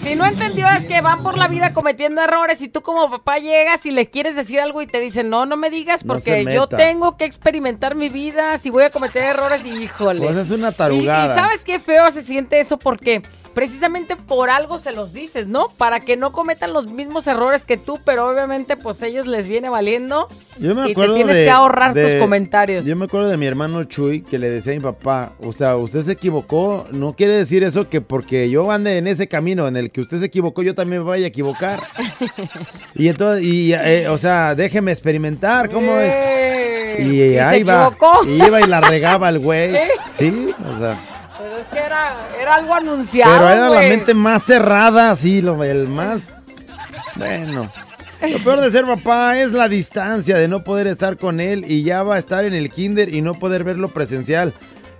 [0.01, 3.37] Si no entendió es que van por la vida cometiendo errores y tú como papá
[3.39, 6.67] llegas y le quieres decir algo y te dicen, no, no me digas porque yo
[6.67, 10.21] tengo que experimentar mi vida, si voy a cometer errores, híjole.
[10.25, 11.33] Pues es una Y- tarugada.
[11.33, 13.21] Y, sabes qué feo se siente eso porque
[13.59, 15.67] precisamente por algo se los dices, ¿no?
[15.77, 19.67] Para que no cometan los mismos errores que tú, pero obviamente pues ellos les viene
[19.69, 20.29] valiendo
[20.59, 22.85] Yo me y te acuerdo tienes de- que ahorrar de- tus comentarios.
[22.85, 25.75] Yo me acuerdo de mi hermano Chuy que le decía a mi papá, o sea,
[25.75, 29.75] usted se equivocó, no quiere decir eso que porque yo ande en ese camino en
[29.75, 31.81] el que usted se equivocó, yo también me vaya a equivocar.
[32.95, 36.13] y entonces, y, eh, o sea, déjeme experimentar, ¿cómo es?
[36.13, 38.23] Eh, Y, y se ahí va, equivocó.
[38.25, 39.71] y iba y la regaba el güey.
[40.17, 40.29] ¿Sí?
[40.31, 43.33] Sí, o sea, Pues es que era, era algo anunciado.
[43.33, 46.19] pero era la mente más cerrada, sí, lo, el más...
[47.15, 47.71] Bueno.
[48.21, 51.83] Lo peor de ser papá es la distancia de no poder estar con él y
[51.83, 54.53] ya va a estar en el kinder y no poder verlo presencial.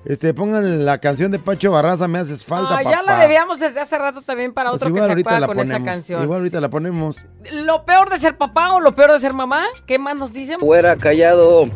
[0.06, 2.90] Este, pongan la canción de Pacho Barraza, me haces falta, Ah, papá.
[2.92, 5.40] ya la debíamos desde hace rato también para Pues otro que igual se ahorita pueda
[5.42, 5.82] la con ponemos.
[5.82, 6.24] esa canción.
[6.24, 7.18] Igual ahorita la ponemos.
[7.52, 9.66] ¿Lo peor de ser papá o lo peor de ser mamá?
[9.86, 10.58] ¿Qué más nos dicen?
[10.58, 11.68] Fuera callado,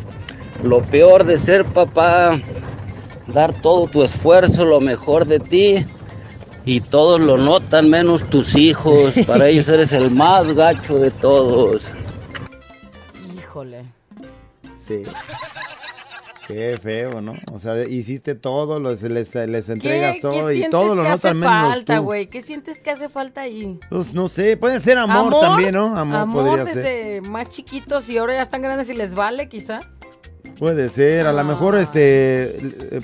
[0.62, 2.38] lo peor de ser papá,
[3.28, 5.86] dar todo tu esfuerzo, lo mejor de ti,
[6.66, 9.14] y todos lo notan menos tus hijos.
[9.26, 11.90] Para ellos eres el más gacho de todos.
[13.36, 13.84] Híjole.
[14.86, 15.02] Sí.
[16.46, 17.34] Qué feo, ¿no?
[17.52, 21.08] O sea, hiciste todo, los- les, les entregas ¿Qué, todo qué y todo lo que
[21.08, 22.02] hace notan menos falta, tú.
[22.02, 22.26] güey?
[22.28, 23.78] ¿Qué sientes que hace falta ahí?
[23.88, 25.96] Pues no sé, puede ser amor, también, ¿no?
[25.96, 26.76] Amor, podría ser.
[26.84, 29.86] desde más chiquitos y ahora ya están grandes y les vale, quizás.
[30.58, 32.56] Puede ser, a lo mejor este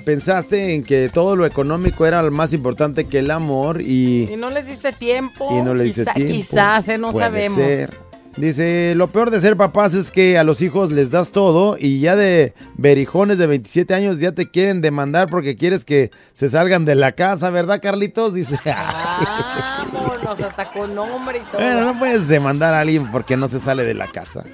[0.05, 4.37] pensaste en que todo lo económico era lo más importante que el amor y, Y
[4.37, 5.49] no les diste tiempo.
[5.57, 6.33] y no le dice Quizá- tiempo.
[6.33, 7.57] Quizás, eh, no Puede sabemos.
[7.57, 7.89] ser.
[8.37, 11.99] Dice, lo peor de ser papás es que a los hijos les das todo y
[11.99, 16.85] ya de berijones de 27 años ya te quieren demandar porque quieres que se salgan
[16.85, 18.33] de la casa, ¿verdad, Carlitos?
[18.33, 21.61] Dice, Vámonos, hasta con nombre y todo.
[21.61, 24.45] bueno, no puedes demandar a alguien porque no se sale de la casa.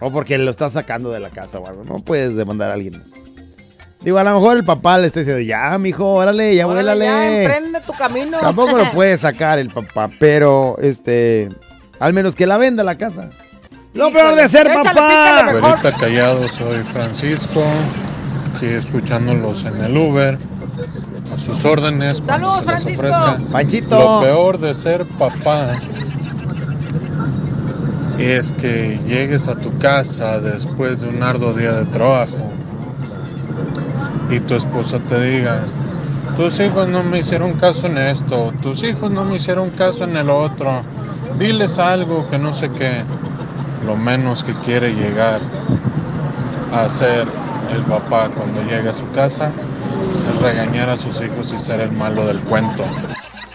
[0.00, 1.84] O porque lo está sacando de la casa o algo.
[1.84, 3.02] No puedes demandar a alguien.
[4.00, 6.94] Digo, a lo mejor el papá le está diciendo, ya, mijo, órale, ya, Órale, ya,
[6.94, 7.42] vuélale.
[7.44, 8.38] emprende tu camino.
[8.40, 11.48] Tampoco lo puede sacar el papá, pero este,
[12.00, 13.30] al menos que la venda la casa.
[13.94, 15.48] Lo peor de ser Échale, papá.
[15.50, 17.62] Abuelita Callado, soy Francisco,
[18.54, 20.36] aquí escuchándolos en el Uber,
[21.34, 22.20] a sus órdenes.
[22.20, 23.06] cuando Saludos, se les Francisco.
[23.06, 23.52] ofrezca.
[23.52, 23.98] Panchito.
[23.98, 25.80] Lo peor de ser papá
[28.18, 32.52] es que llegues a tu casa después de un arduo día de trabajo
[34.30, 35.60] y tu esposa te diga,
[36.36, 40.16] tus hijos no me hicieron caso en esto, tus hijos no me hicieron caso en
[40.16, 40.82] el otro,
[41.38, 43.02] diles algo que no sé qué.
[43.86, 45.40] Lo menos que quiere llegar
[46.72, 47.26] a hacer
[47.72, 49.50] el papá cuando llega a su casa
[50.30, 52.84] es regañar a sus hijos y ser el malo del cuento.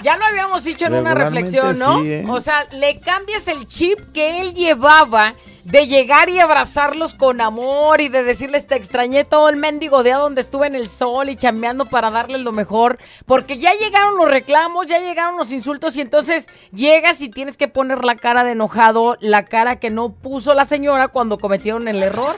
[0.02, 2.00] Ya lo habíamos dicho en una reflexión, ¿no?
[2.00, 2.26] sí, ¿eh?
[2.30, 5.36] O sea, le cambias el chip que él llevaba
[5.70, 10.18] de llegar y abrazarlos con amor y de decirles te extrañé todo el mendigo día
[10.18, 14.30] donde estuve en el sol y chambeando para darles lo mejor, porque ya llegaron los
[14.30, 18.52] reclamos, ya llegaron los insultos y entonces llegas y tienes que poner la cara de
[18.52, 22.36] enojado, la cara que no puso la señora cuando cometieron el error,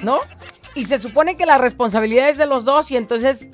[0.00, 0.18] ¿no?
[0.74, 3.48] Y se supone que la responsabilidad es de los dos y entonces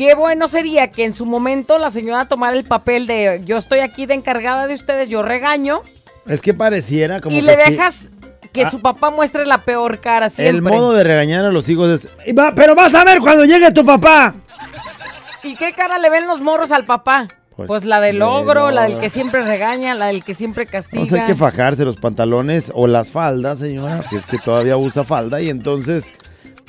[0.00, 3.80] qué bueno sería que en su momento la señora tomara el papel de yo estoy
[3.80, 5.82] aquí de encargada de ustedes, yo regaño
[6.26, 8.10] Es que pareciera como y que le dejas
[8.50, 10.56] que su papá muestre la peor cara siempre.
[10.56, 13.44] El modo de regañar a los hijos es, "Y va- pero vas a ver cuando
[13.44, 14.32] llegue tu papá.
[15.42, 17.28] ¿Y qué cara le ven los morros al papá?
[17.54, 20.64] Pues, Pues, la del de ogro, la del que siempre regaña, la del que siempre
[20.64, 21.02] castiga.
[21.02, 25.04] Entonces hay que fajarse los pantalones o las faldas, señora, si es que todavía usa
[25.04, 25.42] falda.
[25.42, 26.10] Y entonces,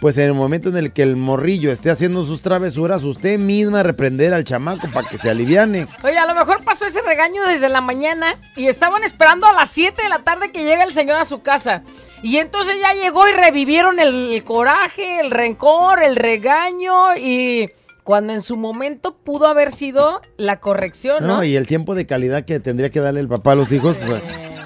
[0.01, 3.83] pues en el momento en el que el morrillo esté haciendo sus travesuras, usted misma
[3.83, 5.87] reprender al chamaco para que se aliviane.
[6.03, 9.69] Oye, a lo mejor pasó ese regaño desde la mañana y estaban esperando a las
[9.69, 11.83] 7 de la tarde que llegue el señor a su casa.
[12.23, 17.69] Y entonces ya llegó y revivieron el, el coraje, el rencor, el regaño y
[18.03, 21.37] cuando en su momento pudo haber sido la corrección, ¿no?
[21.37, 21.43] ¿no?
[21.43, 24.07] Y el tiempo de calidad que tendría que darle el papá a los hijos, o
[24.07, 24.19] sea,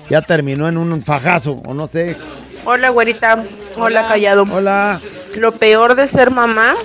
[0.10, 2.16] ya terminó en un fajazo, o no sé.
[2.64, 3.44] Hola, güerita.
[3.78, 4.46] Hola, callado.
[4.50, 5.02] Hola.
[5.36, 6.76] Lo peor de ser mamá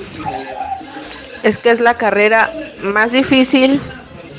[1.43, 3.81] es que es la carrera más difícil,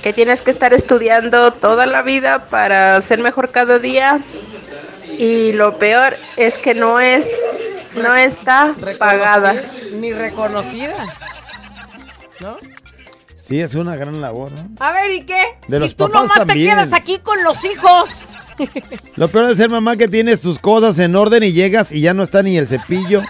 [0.04, 4.20] que tienes que estar estudiando toda la vida para ser mejor cada día.
[5.18, 7.30] Y lo peor es que no es,
[7.96, 9.56] no está pagada.
[9.94, 11.14] Ni reconocida.
[12.40, 12.58] ¿No?
[13.36, 14.70] Sí, es una gran labor, ¿no?
[14.80, 15.58] A ver, ¿y qué?
[15.68, 16.70] De si los tú papás nomás también.
[16.70, 18.22] te quedas aquí con los hijos.
[19.16, 22.14] Lo peor de ser mamá que tienes tus cosas en orden y llegas y ya
[22.14, 23.22] no está ni el cepillo,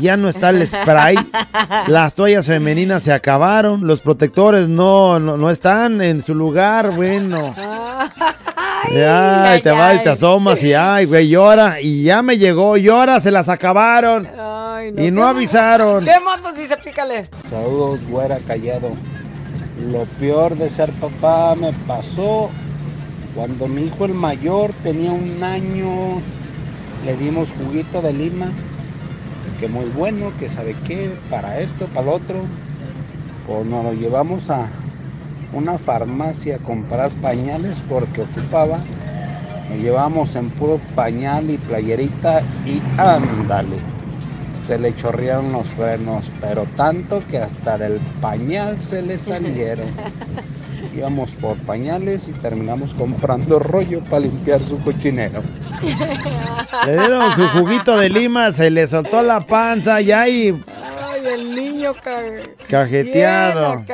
[0.00, 1.16] ya no está el spray,
[1.88, 7.54] las toallas femeninas se acabaron, los protectores no, no, no están en su lugar, bueno.
[7.56, 13.20] Ay, te vas y te asomas y ay, güey, llora y ya me llegó, llora,
[13.20, 14.28] se las acabaron.
[14.38, 15.30] Ay, Y ¿Qué no más?
[15.30, 16.04] avisaron.
[16.04, 16.76] ¿Qué más nos dice?
[16.76, 17.28] Pícale.
[17.50, 18.90] Saludos, güera callado.
[19.90, 22.50] Lo peor de ser papá me pasó
[23.34, 26.20] cuando mi hijo el mayor tenía un año.
[27.04, 28.50] Le dimos juguito de lima,
[29.58, 32.36] que muy bueno, que sabe qué, para esto, para lo otro.
[33.48, 34.68] O nos lo llevamos a
[35.52, 38.78] una farmacia a comprar pañales porque ocupaba.
[39.70, 43.76] Nos llevamos en puro pañal y playerita y ándale
[44.58, 49.86] se le chorrearon los frenos, pero tanto que hasta del pañal se le salieron.
[50.98, 55.44] Íbamos por pañales y terminamos comprando rollo para limpiar su cochinero.
[56.86, 60.60] Le dieron su juguito de lima, se le soltó la panza y ahí
[61.08, 61.54] Ay, el
[61.94, 62.22] ca-
[62.68, 63.84] cajeteado.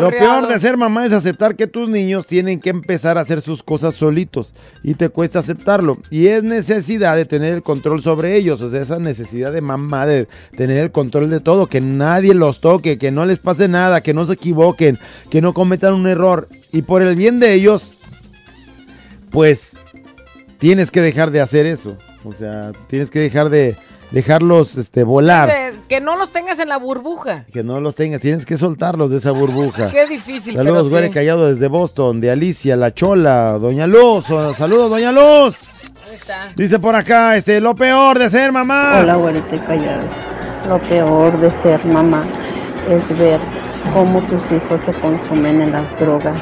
[0.00, 3.40] Lo peor de ser mamá es aceptar que tus niños tienen que empezar a hacer
[3.40, 5.98] sus cosas solitos y te cuesta aceptarlo.
[6.10, 10.06] Y es necesidad de tener el control sobre ellos, o sea, esa necesidad de mamá
[10.06, 14.00] de tener el control de todo, que nadie los toque, que no les pase nada,
[14.02, 14.98] que no se equivoquen,
[15.30, 16.48] que no cometan un error.
[16.72, 17.92] Y por el bien de ellos,
[19.30, 19.78] pues
[20.58, 21.96] tienes que dejar de hacer eso.
[22.24, 23.76] O sea, tienes que dejar de
[24.12, 25.48] dejarlos este, volar.
[25.48, 27.44] Que- Que no los tengas en la burbuja.
[27.52, 29.90] Que no los tengas, tienes que soltarlos de esa burbuja.
[29.92, 31.12] Qué difícil, Saludos, güere sí.
[31.14, 34.24] callado desde Boston, de Alicia, La Chola, Doña Luz.
[34.56, 35.90] Saludos, Doña Luz.
[36.56, 38.98] Dice por acá, este, lo peor de ser mamá.
[39.00, 40.02] Hola, güerita y callado.
[40.68, 42.24] Lo peor de ser mamá
[42.88, 43.40] es ver
[43.92, 46.38] cómo tus hijos se consumen en las drogas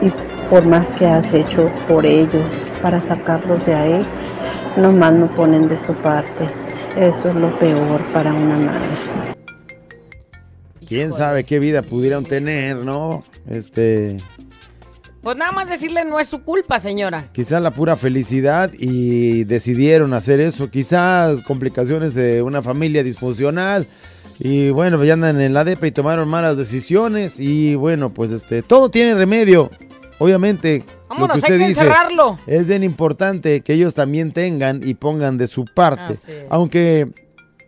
[0.00, 0.10] y
[0.48, 2.44] por más que has hecho por ellos
[2.82, 4.00] para sacarlos de ahí,
[4.76, 6.46] nomás no ponen de su parte.
[6.96, 9.34] Eso es lo peor para una madre.
[10.86, 13.24] Quién sabe qué vida pudieran tener, ¿no?
[13.48, 14.18] Este,
[15.22, 17.30] Pues nada más decirle no es su culpa, señora.
[17.32, 20.70] quizá la pura felicidad y decidieron hacer eso.
[20.70, 23.86] Quizás complicaciones de una familia disfuncional.
[24.38, 27.40] Y bueno, ya andan en la depa y tomaron malas decisiones.
[27.40, 29.70] Y bueno, pues este, todo tiene remedio.
[30.18, 30.84] Obviamente,
[31.14, 31.92] Vámonos, lo que hay usted dice
[32.46, 36.14] es bien importante que ellos también tengan y pongan de su parte.
[36.50, 37.08] Aunque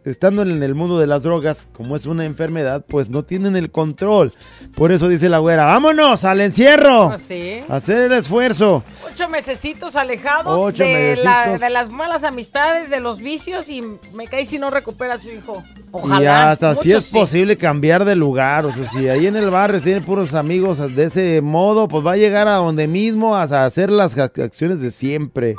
[0.07, 3.71] estando en el mundo de las drogas, como es una enfermedad, pues no tienen el
[3.71, 4.33] control.
[4.75, 7.09] Por eso dice la güera, vámonos al encierro.
[7.09, 7.61] Pues sí.
[7.69, 8.83] Hacer el esfuerzo.
[9.13, 13.83] Ocho mesecitos alejados Ocho de, la- de las malas amistades, de los vicios y
[14.15, 15.63] me cae si no recupera a su hijo.
[15.77, 16.51] y Ojalá.
[16.53, 17.13] hasta si es sí.
[17.19, 18.67] posible cambiar de lugar.
[18.67, 22.13] O sea, si ahí en el barrio tiene puros amigos de ese modo, pues va
[22.13, 25.57] a llegar a donde mismo a hacer las ac- acciones de siempre.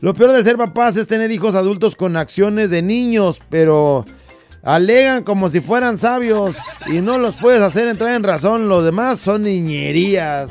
[0.00, 4.06] Lo peor de ser papás es tener hijos adultos con acciones de niños, pero
[4.62, 8.68] alegan como si fueran sabios y no los puedes hacer entrar en razón.
[8.68, 10.48] Los demás son niñerías.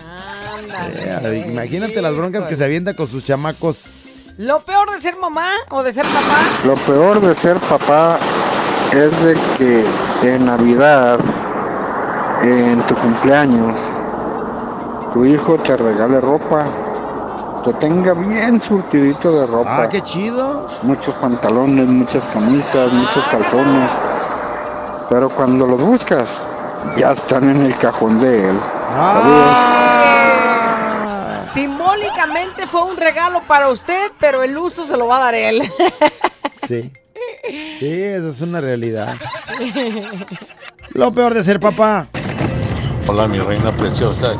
[1.01, 3.85] Eh, imagínate las broncas que se avienta con sus chamacos.
[4.37, 6.37] Lo peor de ser mamá o de ser papá.
[6.65, 8.17] Lo peor de ser papá
[8.93, 9.83] es de que
[10.35, 11.19] en Navidad,
[12.43, 13.91] en tu cumpleaños,
[15.11, 16.67] tu hijo te regale ropa,
[17.73, 19.83] te tenga bien surtidito de ropa.
[19.83, 20.69] Ah, qué chido.
[20.83, 23.91] Muchos pantalones, muchas camisas, muchos calzones.
[25.09, 26.41] Pero cuando los buscas,
[26.97, 28.59] ya están en el cajón de él.
[31.53, 35.61] Simbólicamente fue un regalo para usted, pero el uso se lo va a dar él.
[36.67, 36.93] Sí.
[37.79, 39.15] Sí, eso es una realidad.
[40.89, 42.07] Lo peor de ser papá.
[43.07, 44.33] Hola, mi reina preciosa.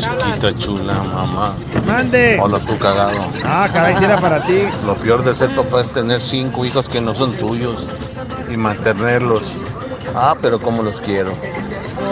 [0.00, 1.54] Chiquita chula, mamá.
[1.86, 2.38] Mande.
[2.40, 3.26] Hola, tú cagado.
[3.44, 4.62] Ah, caray, si era para ti.
[4.86, 7.90] Lo peor de ser papá es tener cinco hijos que no son tuyos
[8.50, 9.58] y mantenerlos.
[10.14, 11.32] Ah, pero como los quiero.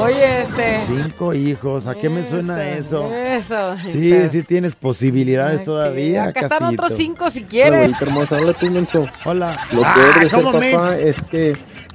[0.00, 0.80] Oye, este.
[0.86, 3.10] Cinco hijos, ¿a qué me suena eso?
[3.12, 3.74] Eso.
[3.88, 7.90] Sí, sí tienes posibilidades todavía, Acá están otros cinco si quieres.
[8.00, 9.06] hermosa, hola tú, menso.
[9.24, 9.56] Hola.
[9.72, 11.52] Lo Ah, peor de ser ¿cómo, papá es que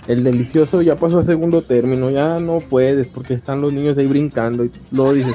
[0.08, 4.08] el delicioso ya pasó a segundo término, ya no puedes porque están los niños ahí
[4.08, 5.34] brincando y luego dices,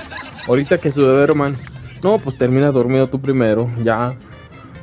[0.49, 1.57] ahorita que su bebé hermano,
[2.03, 4.15] no, pues termina dormido tú primero, ya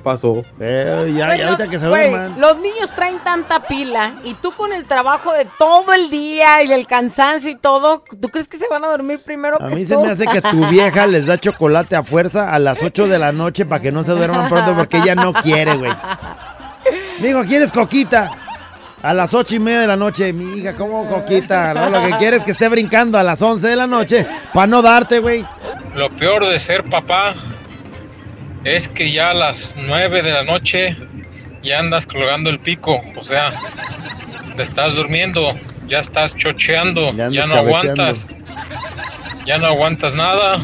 [0.03, 0.43] pasó.
[0.59, 2.39] Eh, ya, ahorita que se duerman.
[2.39, 6.71] Los niños traen tanta pila y tú con el trabajo de todo el día y
[6.71, 9.83] el cansancio y todo, ¿tú crees que se van a dormir primero A que mí
[9.83, 10.01] se tú?
[10.01, 13.31] me hace que tu vieja les da chocolate a fuerza a las 8 de la
[13.31, 15.91] noche para que no se duerman pronto porque ella no quiere, güey.
[17.19, 18.29] Digo, ¿quieres coquita?
[19.01, 21.73] A las ocho y media de la noche, mi hija, ¿cómo coquita?
[21.73, 24.67] No, lo que quiere es que esté brincando a las 11 de la noche para
[24.67, 25.45] no darte, güey.
[25.93, 27.33] Lo peor de ser papá
[28.63, 30.97] es que ya a las 9 de la noche
[31.61, 33.53] ya andas colgando el pico, o sea,
[34.55, 35.53] te estás durmiendo,
[35.87, 38.27] ya estás chocheando, Ya no aguantas,
[39.45, 40.59] ya no aguantas nada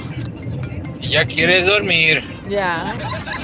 [1.01, 2.23] y ya quieres dormir.
[2.49, 2.93] Ya.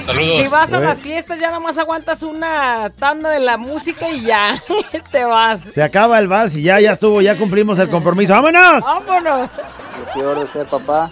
[0.04, 0.42] Saludos.
[0.42, 4.62] Si vas a las fiestas ya nomás aguantas una tanda de la música y ya
[5.10, 5.60] te vas.
[5.60, 8.32] Se acaba el vals y ya, ya estuvo, ya cumplimos el compromiso.
[8.32, 8.84] ¡Vámonos!
[8.84, 9.50] ¡Vámonos!
[9.98, 11.10] Lo peor de ser papá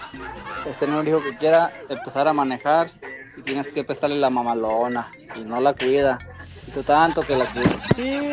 [0.69, 2.87] es tener un hijo que quiera empezar a manejar
[3.37, 6.19] y tienes que prestarle la mamalona y no la cuida.
[6.83, 7.73] Tanto que la cuidas.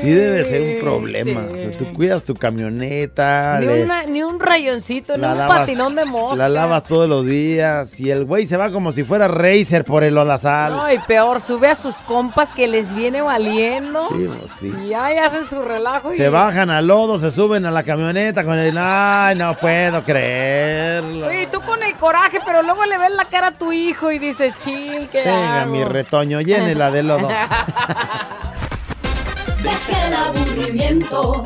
[0.02, 1.42] Sí debe ser un problema.
[1.54, 5.60] O sea, tú cuidas tu camioneta, Ni, le- una- ni un rayoncito, ni un lavas-
[5.60, 6.36] patinón de mosca.
[6.36, 10.04] la lavas todos los días y el güey se va como si fuera racer por
[10.04, 10.74] el lodazal.
[10.76, 14.08] No, y peor, sube a sus compas que les viene valiendo.
[14.10, 14.74] Sí, pues sí.
[14.90, 16.14] Y ahí hacen su relajo.
[16.14, 18.78] y- Se bajan al lodo, se suben a la camioneta con el...
[18.78, 21.28] Ay, no puedo creerlo.
[21.28, 24.12] Oye, y tú con el coraje, pero luego le ves la cara a tu hijo
[24.12, 27.30] y dices, ching, ¿qué Venga, hago?" mi retoño, llénela de lodo.
[29.64, 31.46] Deja el aburrimiento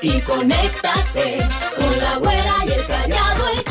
[0.00, 1.46] y conéctate
[1.76, 3.64] con la güera y el callado el.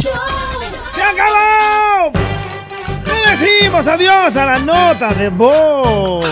[0.92, 2.12] ¡Se acabó!
[3.08, 6.24] Le decimos adiós a la nota de voz.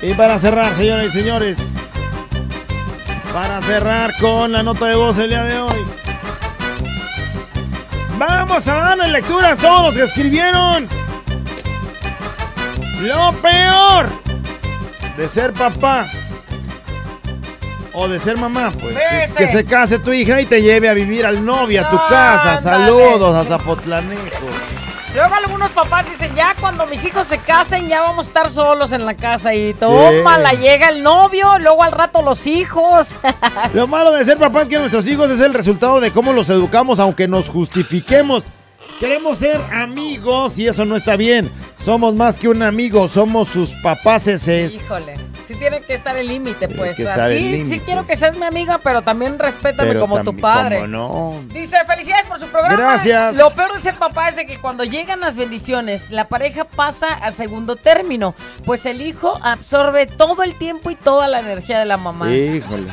[0.00, 1.58] Y para cerrar, señoras y señores,
[3.34, 5.84] para cerrar con la nota de voz el día de hoy,
[8.16, 11.05] vamos a darle lectura a todos los que escribieron.
[13.00, 14.08] Lo peor
[15.16, 16.06] de ser papá
[17.92, 20.94] o de ser mamá, pues es que se case tu hija y te lleve a
[20.94, 22.60] vivir al novio a tu casa.
[22.62, 24.46] Saludos a Zapotlanejo.
[25.14, 28.92] Luego algunos papás dicen, ya cuando mis hijos se casen, ya vamos a estar solos
[28.92, 29.54] en la casa.
[29.54, 33.16] Y tómala, llega el novio, luego al rato los hijos.
[33.72, 36.50] Lo malo de ser papá es que nuestros hijos es el resultado de cómo los
[36.50, 38.50] educamos, aunque nos justifiquemos.
[38.98, 41.50] Queremos ser amigos y eso no está bien.
[41.76, 45.14] Somos más que un amigo, somos sus papás ese Híjole,
[45.46, 46.98] sí tiene que estar el límite, pues.
[46.98, 50.80] el sí, quiero que seas mi amiga, pero también respétame Pero como tu padre.
[50.80, 51.44] ¿cómo no?
[51.52, 52.76] Dice, felicidades por su programa.
[52.76, 53.36] Gracias.
[53.36, 57.08] Lo peor de ser papá es de que cuando llegan las bendiciones, la pareja pasa
[57.08, 58.34] a segundo término,
[58.64, 62.34] pues el hijo absorbe todo el tiempo y toda la energía de la mamá.
[62.34, 62.90] Híjole.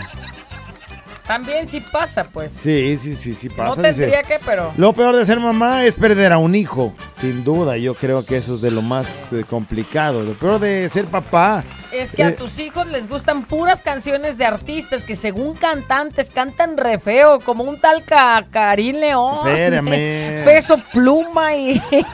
[1.28, 2.52] También sí pasa, pues.
[2.52, 3.82] Sí, sí, sí, sí pasa.
[3.82, 4.02] no dice.
[4.02, 4.74] tendría que, pero...
[4.76, 6.94] Lo peor de ser mamá es perder a un hijo.
[7.16, 10.22] Sin duda, yo creo que eso es de lo más eh, complicado.
[10.22, 11.64] Lo peor de ser papá.
[11.94, 16.30] Es que a eh, tus hijos les gustan puras canciones de artistas que según cantantes
[16.30, 19.48] cantan re feo, como un tal Ca- Karim León.
[19.48, 19.90] Espérame.
[20.44, 21.82] Peso pluma y...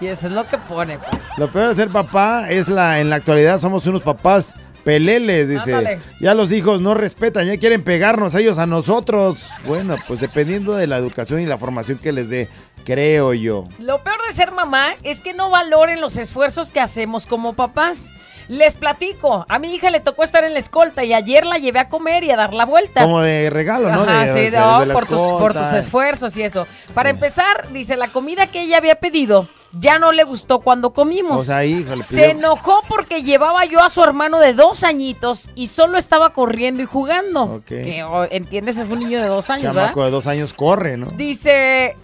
[0.00, 0.98] y eso es lo que pone.
[0.98, 1.10] pues.
[1.38, 4.54] Lo peor de ser papá es la, en la actualidad somos unos papás
[4.84, 5.74] peleles, dice.
[5.74, 6.00] Ándale.
[6.20, 9.48] Ya los hijos no respetan, ya quieren pegarnos ellos a nosotros.
[9.66, 12.48] Bueno, pues dependiendo de la educación y la formación que les dé,
[12.84, 13.64] creo yo.
[13.78, 18.10] Lo peor de ser mamá es que no valoren los esfuerzos que hacemos como papás.
[18.48, 21.78] Les platico, a mi hija le tocó estar en la escolta y ayer la llevé
[21.78, 23.02] a comer y a dar la vuelta.
[23.02, 24.02] Como de regalo, ¿no?
[24.02, 26.66] Ajá, De- sí, de- no, de la por, tus, por tus esfuerzos y eso.
[26.92, 31.38] Para empezar, dice, la comida que ella había pedido ya no le gustó cuando comimos.
[31.38, 35.66] O sea, híjole, Se enojó porque llevaba yo a su hermano de dos añitos y
[35.66, 37.42] solo estaba corriendo y jugando.
[37.44, 37.64] Ok.
[37.66, 38.76] Que, oh, ¿Entiendes?
[38.76, 39.82] Es un niño de dos años, ¿verdad?
[39.86, 41.06] Chamaco de dos años corre, ¿no?
[41.16, 41.96] Dice...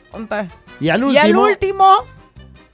[0.80, 1.96] Y al Y al último, último,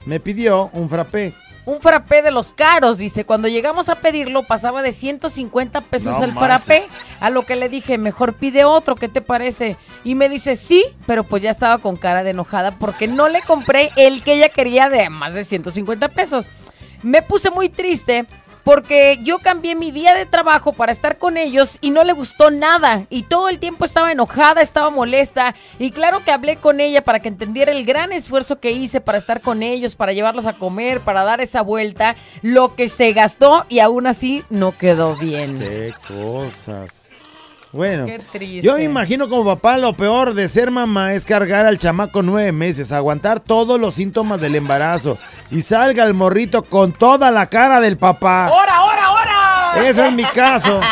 [0.05, 1.33] me pidió un frappé.
[1.67, 3.25] Un frappé de los caros, dice.
[3.25, 6.83] Cuando llegamos a pedirlo pasaba de 150 pesos No el frappé,
[7.19, 9.75] a lo que le dije, mejor pide otro, ¿qué te parece?
[10.05, 13.41] Y me dice, sí, pero pues ya estaba con cara de enojada porque no le
[13.41, 16.45] compré el que ella quería de más de 150 pesos.
[17.03, 18.25] Me puse muy triste
[18.67, 22.51] porque yo cambié mi día de trabajo para estar con ellos y no le gustó
[22.51, 23.05] nada.
[23.09, 25.55] Y todo el tiempo estaba enojada, estaba molesta.
[25.79, 29.19] Y claro que hablé con ella para que entendiera el gran esfuerzo que hice para
[29.19, 32.17] estar con ellos, para llevarlos a comer, para dar esa vuelta.
[32.41, 35.59] Lo que se gastó y aún así no quedó bien.
[35.59, 37.06] Qué cosas.
[37.77, 38.61] Bueno, Qué triste.
[38.67, 42.51] yo me imagino como papá lo peor de ser mamá es cargar al chamaco nueve
[42.51, 45.19] meses, aguantar todos los síntomas del embarazo
[45.51, 48.49] y salga el morrito con toda la cara del papá.
[48.51, 49.87] ¡Hora, hora, hora!
[49.87, 50.81] Ese es mi caso.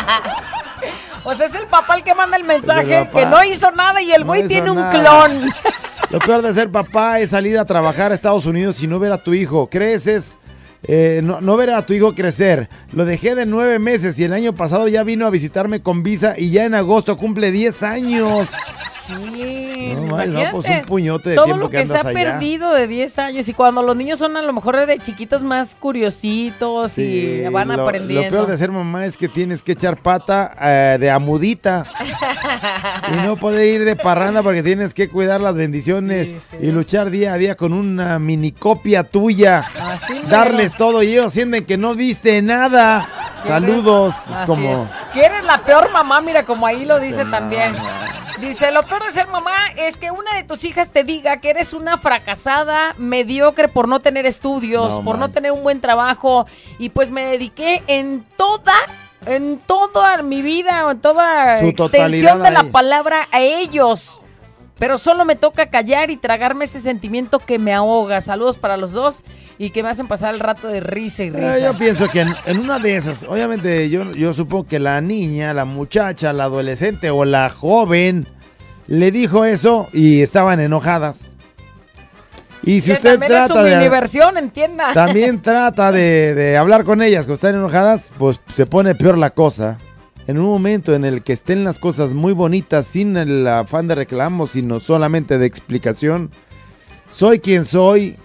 [1.28, 3.68] O sea, es el papá el que manda el Es mensaje, el que no hizo
[3.72, 4.92] nada y el güey tiene un nada.
[4.92, 5.50] clon.
[6.10, 9.10] Lo peor de ser papá es salir a trabajar a Estados Unidos y no ver
[9.10, 9.66] a tu hijo.
[9.68, 10.38] Creces,
[10.88, 12.68] eh, no, no ver a tu hijo crecer.
[12.92, 16.34] Lo dejé de nueve meses y el año pasado ya vino a visitarme con visa
[16.38, 18.48] y ya en agosto cumple 10 años.
[19.06, 22.08] Sí, No, no, pues un puñote de todo tiempo lo que que, se andas ha
[22.08, 22.32] allá.
[22.32, 25.76] perdido de 10 años y cuando los niños son a lo mejor de chiquitos más
[25.76, 28.24] curiositos Sí, y van lo- aprendiendo.
[28.24, 31.86] Lo peor de ser mamá es que tienes que echar pata eh, de amudita
[33.12, 37.32] y no poder ir de parranda porque tienes que cuidar las bendiciones y luchar día
[37.34, 39.60] a día con una mini copia tuya.
[39.80, 40.14] Así.
[40.28, 43.08] Darles todo y ellos sienten que no viste nada.
[43.44, 44.14] Saludos.
[44.30, 44.84] Es como...
[44.84, 45.12] es.
[45.12, 47.76] Que eres la peor mamá, mira, como ahí lo dice también.
[48.40, 51.50] Dice, lo peor de ser mamá es que una de tus hijas te diga que
[51.50, 56.46] eres una fracasada, mediocre por no tener estudios, No por no tener un buen trabajo.
[56.78, 58.74] Y pues me dediqué en toda,
[59.24, 64.20] en toda mi vida, en toda Su extensión de la palabra a ellos.
[64.78, 68.20] Pero solo me toca callar y tragarme ese sentimiento que me ahoga.
[68.20, 69.24] Saludos para los dos
[69.58, 71.56] y que me hacen pasar el rato de risa y risa.
[71.58, 75.00] Eh, yo pienso que en, en una de esas, obviamente yo, yo supongo que la
[75.00, 78.26] niña, la muchacha, la adolescente o la joven
[78.86, 81.32] le dijo eso y estaban enojadas.
[82.62, 83.78] Y si Que usted también es trata de...
[83.78, 84.92] diversión, entienda.
[84.92, 89.30] También trata de, de hablar con ellas cuando están enojadas, pues se pone peor la
[89.30, 89.78] cosa.
[90.26, 93.94] En un momento en el que estén las cosas muy bonitas, sin el afán de
[93.94, 96.30] reclamo, sino solamente de explicación,
[97.08, 98.16] soy quien soy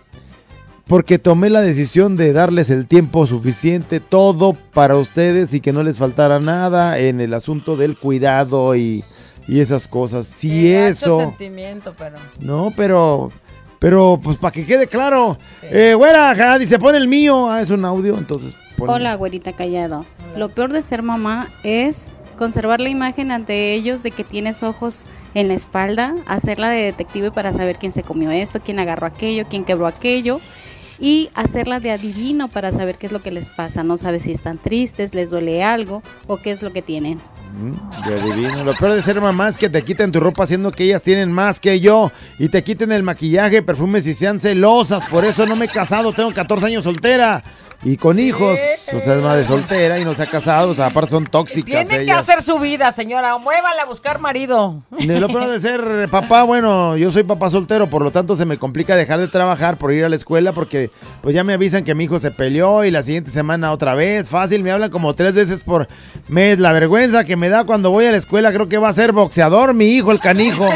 [0.88, 5.84] porque tomé la decisión de darles el tiempo suficiente, todo para ustedes y que no
[5.84, 9.04] les faltara nada en el asunto del cuidado y,
[9.47, 10.28] y esas cosas.
[10.28, 11.20] Si gacho eso...
[11.20, 12.18] sentimiento, pero...
[12.39, 13.32] No, pero,
[13.82, 15.40] pero, pues para que quede claro.
[15.64, 17.50] Eh, güera, dice, pon el mío.
[17.50, 20.06] Ah, es un audio, entonces Hola, güerita callado.
[20.38, 25.08] Lo peor de ser mamá es conservar la imagen ante ellos de que tienes ojos
[25.34, 29.46] en la espalda, hacerla de detective para saber quién se comió esto, quién agarró aquello,
[29.50, 30.40] quién quebró aquello
[31.02, 33.84] y hacerla de adivino para saber qué es lo que les pasa.
[33.84, 37.20] No sabes si están tristes, les duele algo o qué es lo que tienen.
[37.60, 37.74] Mm,
[38.08, 38.64] ya adivino.
[38.64, 41.32] Lo peor de ser mamá es que te quiten tu ropa haciendo que ellas tienen
[41.32, 42.12] más que yo.
[42.38, 45.04] Y te quiten el maquillaje, perfumes y sean celosas.
[45.06, 47.43] Por eso no me he casado, tengo 14 años soltera.
[47.84, 48.60] Y con hijos.
[48.94, 50.70] O sea, es madre soltera y no se ha casado.
[50.70, 53.38] O sea, aparte son tóxicas Tiene que hacer su vida, señora.
[53.38, 54.84] Muévale a buscar marido.
[54.92, 58.46] De lo peor de ser papá, bueno, yo soy papá soltero, por lo tanto se
[58.46, 61.84] me complica dejar de trabajar por ir a la escuela porque pues ya me avisan
[61.84, 64.30] que mi hijo se peleó y la siguiente semana otra vez.
[64.30, 65.88] Fácil, me hablan como tres veces por
[66.28, 66.60] mes.
[66.60, 69.12] La vergüenza que me da cuando voy a la escuela creo que va a ser
[69.12, 70.70] boxeador mi hijo, el canijo.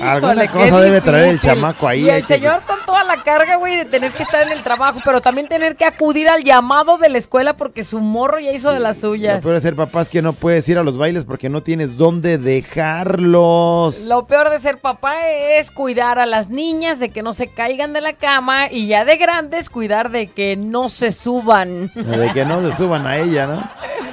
[0.00, 2.04] Alguna Híjole, cosa debe traer el chamaco ahí.
[2.06, 4.62] Y el que- señor con toda la carga, güey, de tener que estar en el
[4.62, 8.52] trabajo, pero también tener que acudir al llamado de la escuela porque su morro ya
[8.52, 9.42] hizo de las Lo suyas.
[9.42, 11.96] peor de ser papá es que no puedes ir a los bailes porque no tienes
[11.96, 14.04] dónde dejarlos.
[14.06, 17.92] Lo peor de ser papá es cuidar a las niñas de que no se caigan
[17.92, 21.90] de la cama y ya de grandes cuidar de que no se suban.
[21.94, 23.68] De que no se suban a ella, ¿no?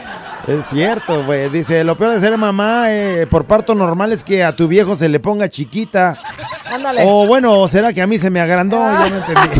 [0.47, 1.49] Es cierto, güey.
[1.49, 4.95] Dice, lo peor de ser mamá eh, por parto normal es que a tu viejo
[4.95, 6.17] se le ponga chiquita.
[6.71, 7.01] Ándale.
[7.05, 9.49] O bueno, será que a mí se me agrandó, ya no entendí.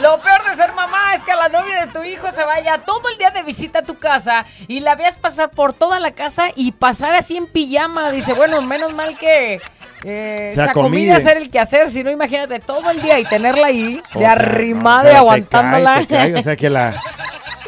[0.00, 3.02] Lo peor de ser mamá es que la novia de tu hijo se vaya todo
[3.12, 6.44] el día de visita a tu casa y la veas pasar por toda la casa
[6.56, 8.10] y pasar así en pijama.
[8.10, 9.60] Dice, bueno, menos mal que
[10.04, 11.12] eh, Se acomide.
[11.12, 14.32] hacer el quehacer, si no, imagínate todo el día y tenerla ahí O de sea,
[14.32, 15.92] arrimada no, y te aguantándola.
[15.94, 16.94] cae, te cae, O sea que la,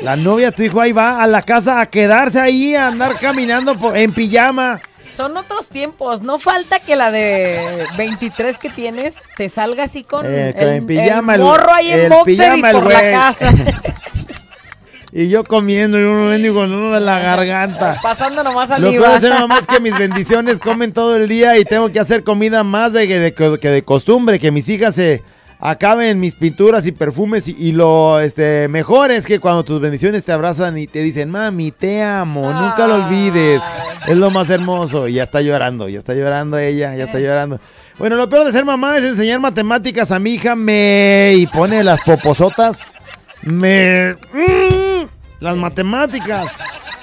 [0.03, 3.18] la novia de tu hijo ahí va a la casa a quedarse ahí, a andar
[3.18, 4.80] caminando po- en pijama.
[5.16, 6.22] Son otros tiempos.
[6.22, 7.59] No falta que la de
[7.98, 12.00] 23 que tienes te salga así con Eh, el, en pijama, el morro ahí en
[12.00, 13.53] el boxer pijama, y por la casa.
[15.14, 17.98] Y yo comiendo y uno mendigo con uno de la garganta.
[18.02, 18.98] Pasando nomás Lo saliva.
[19.05, 22.24] puedo hacer mamá es que mis bendiciones comen todo el día y tengo que hacer
[22.24, 25.22] comida más de, que de, que de costumbre, que mis hijas se
[25.64, 30.24] acaben mis pinturas y perfumes y, y lo este, mejor es que cuando tus bendiciones
[30.24, 33.62] te abrazan y te dicen, mami, te amo, nunca lo olvides.
[34.09, 35.06] Es lo más hermoso.
[35.06, 37.60] Y ya está llorando, ya está llorando ella, ya está llorando.
[37.97, 41.34] Bueno, lo peor de ser mamá es enseñar matemáticas a mi hija, me...
[41.36, 42.78] y pone las poposotas,
[43.43, 44.14] me...
[44.32, 45.06] mm,
[45.39, 46.47] las matemáticas.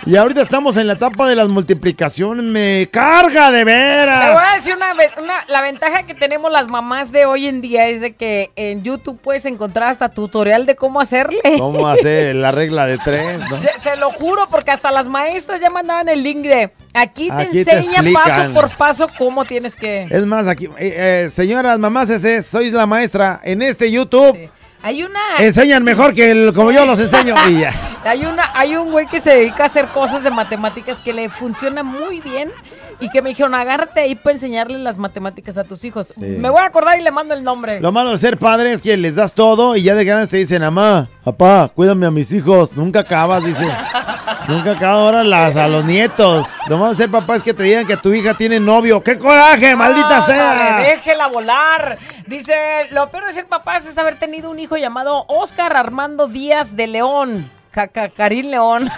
[0.05, 4.37] Y ahorita estamos en la etapa de las multiplicaciones, me carga de Te voy veras.
[4.51, 8.01] a decir una, una- la ventaja que tenemos las mamás de hoy en día es
[8.01, 11.41] de que en YouTube puedes encontrar hasta tutorial de cómo hacerle.
[11.57, 13.39] ¿Cómo hacer la regla de tres?
[13.49, 13.57] no?
[13.57, 17.33] Se, se lo juro, porque hasta las maestras ya mandaban el link de aquí te
[17.33, 20.03] Aquí te enseña paso por paso cómo tienes que.
[20.09, 23.41] Es más, aquí, eh, eh, señoras, mamás, ese, sois la maestra.
[23.43, 24.49] En este YouTube
[24.81, 25.19] Hay una.
[25.39, 27.35] enseñan mejor que el- como yo los enseño.
[27.49, 27.88] Y ya.
[28.03, 31.29] Hay una, hay un güey que se dedica a hacer cosas de matemáticas que le
[31.29, 32.51] funciona muy bien
[32.99, 36.13] y que me dijeron, agárrate ahí para enseñarle las matemáticas a tus hijos.
[36.17, 37.79] Me voy a acordar y le mando el nombre.
[37.81, 40.37] Lo malo de ser padre es que les das todo y ya de ganas te
[40.37, 42.75] dicen, mamá, papá, cuídame a mis hijos.
[42.75, 43.67] Nunca acabas, dice.
[44.47, 46.47] Nunca acabas ahora las, a los nietos.
[46.67, 49.01] Lo malo de ser papá es que te digan que tu hija tiene novio.
[49.03, 50.79] ¡Qué coraje, maldita sea!
[50.79, 51.97] Déjela volar.
[52.27, 52.55] Dice,
[52.91, 56.87] lo peor de ser papás es haber tenido un hijo llamado Oscar Armando Díaz de
[56.87, 57.58] León.
[57.71, 58.89] Caca, Karim León.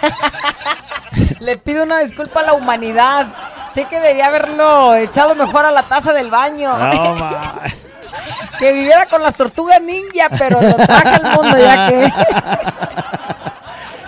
[1.40, 3.26] Le pido una disculpa a la humanidad.
[3.72, 6.76] Sé que debía haberlo echado mejor a la taza del baño.
[6.76, 7.16] No,
[8.58, 12.12] que viviera con las tortugas ninja, pero lo traje al mundo ya que.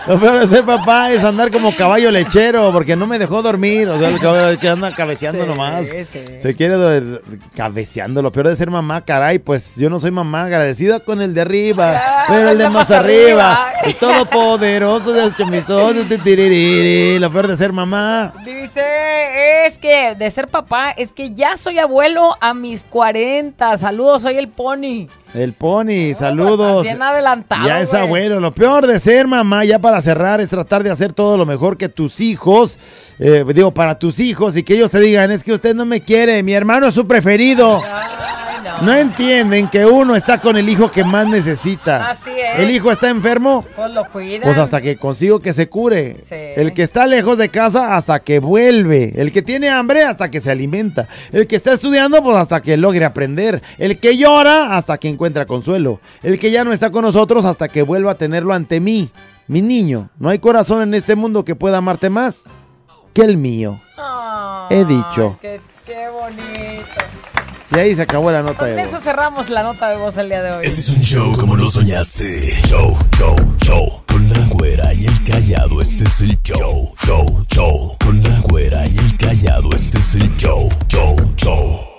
[0.07, 3.89] Lo peor de ser papá es andar como caballo lechero, porque no me dejó dormir.
[3.89, 5.87] O sea, el caballo que anda cabeceando Sí, nomás.
[5.87, 6.05] sí.
[6.39, 7.21] Se quiere do-
[7.57, 8.21] cabeceando.
[8.21, 11.41] Lo peor de ser mamá, caray, pues yo no soy mamá agradecida con el de
[11.41, 13.73] arriba, pero el de más arriba.
[13.83, 15.95] El todopoderoso de mis ojos.
[17.21, 18.35] Lo peor de ser mamá.
[18.45, 18.83] Dice,
[19.67, 23.79] es que de ser papá, es que ya soy abuelo a mis 40.
[23.79, 25.07] Saludos, soy el pony.
[25.35, 26.85] El pony, saludos.
[26.85, 27.67] Bien adelantado.
[27.67, 28.39] Ya es abuelo.
[28.39, 31.77] Lo peor de ser mamá, ya para cerrar, es tratar de hacer todo lo mejor
[31.77, 32.79] que tus hijos,
[33.19, 36.01] eh, digo, para tus hijos y que ellos te digan, es que usted no me
[36.01, 37.83] quiere, mi hermano es su preferido.
[38.83, 38.95] No.
[38.95, 42.11] entienden que uno está con el hijo que más necesita.
[42.11, 42.59] Así es.
[42.61, 44.43] El hijo está enfermo, Pues lo cuidan.
[44.43, 46.17] pues hasta que consigo que se cure.
[46.29, 46.35] Sí.
[46.57, 49.13] El que está lejos de casa hasta que vuelve.
[49.17, 51.09] El que tiene hambre hasta que se alimenta.
[51.33, 53.63] El que está estudiando pues hasta que logre aprender.
[53.79, 56.01] El que llora hasta que encuentra consuelo.
[56.23, 59.11] El que ya no está con nosotros hasta que vuelva a tenerlo ante mí.
[59.47, 62.45] Mi niño, no hay corazón en este mundo que pueda amarte más
[63.13, 63.79] que el mío.
[64.71, 65.39] He dicho.
[65.43, 66.64] Qué, qué bonito.
[67.75, 68.89] Y ahí se acabó la nota de voz.
[68.89, 70.65] eso cerramos la nota de voz el día de hoy.
[70.65, 72.25] Este es un show como lo soñaste.
[72.69, 74.03] Show, show, show.
[74.07, 76.95] Con la güera y el callado, este es el show.
[77.05, 77.97] Show, show.
[78.05, 80.69] Con la güera y el callado, este es el show.
[80.89, 81.94] Show, show.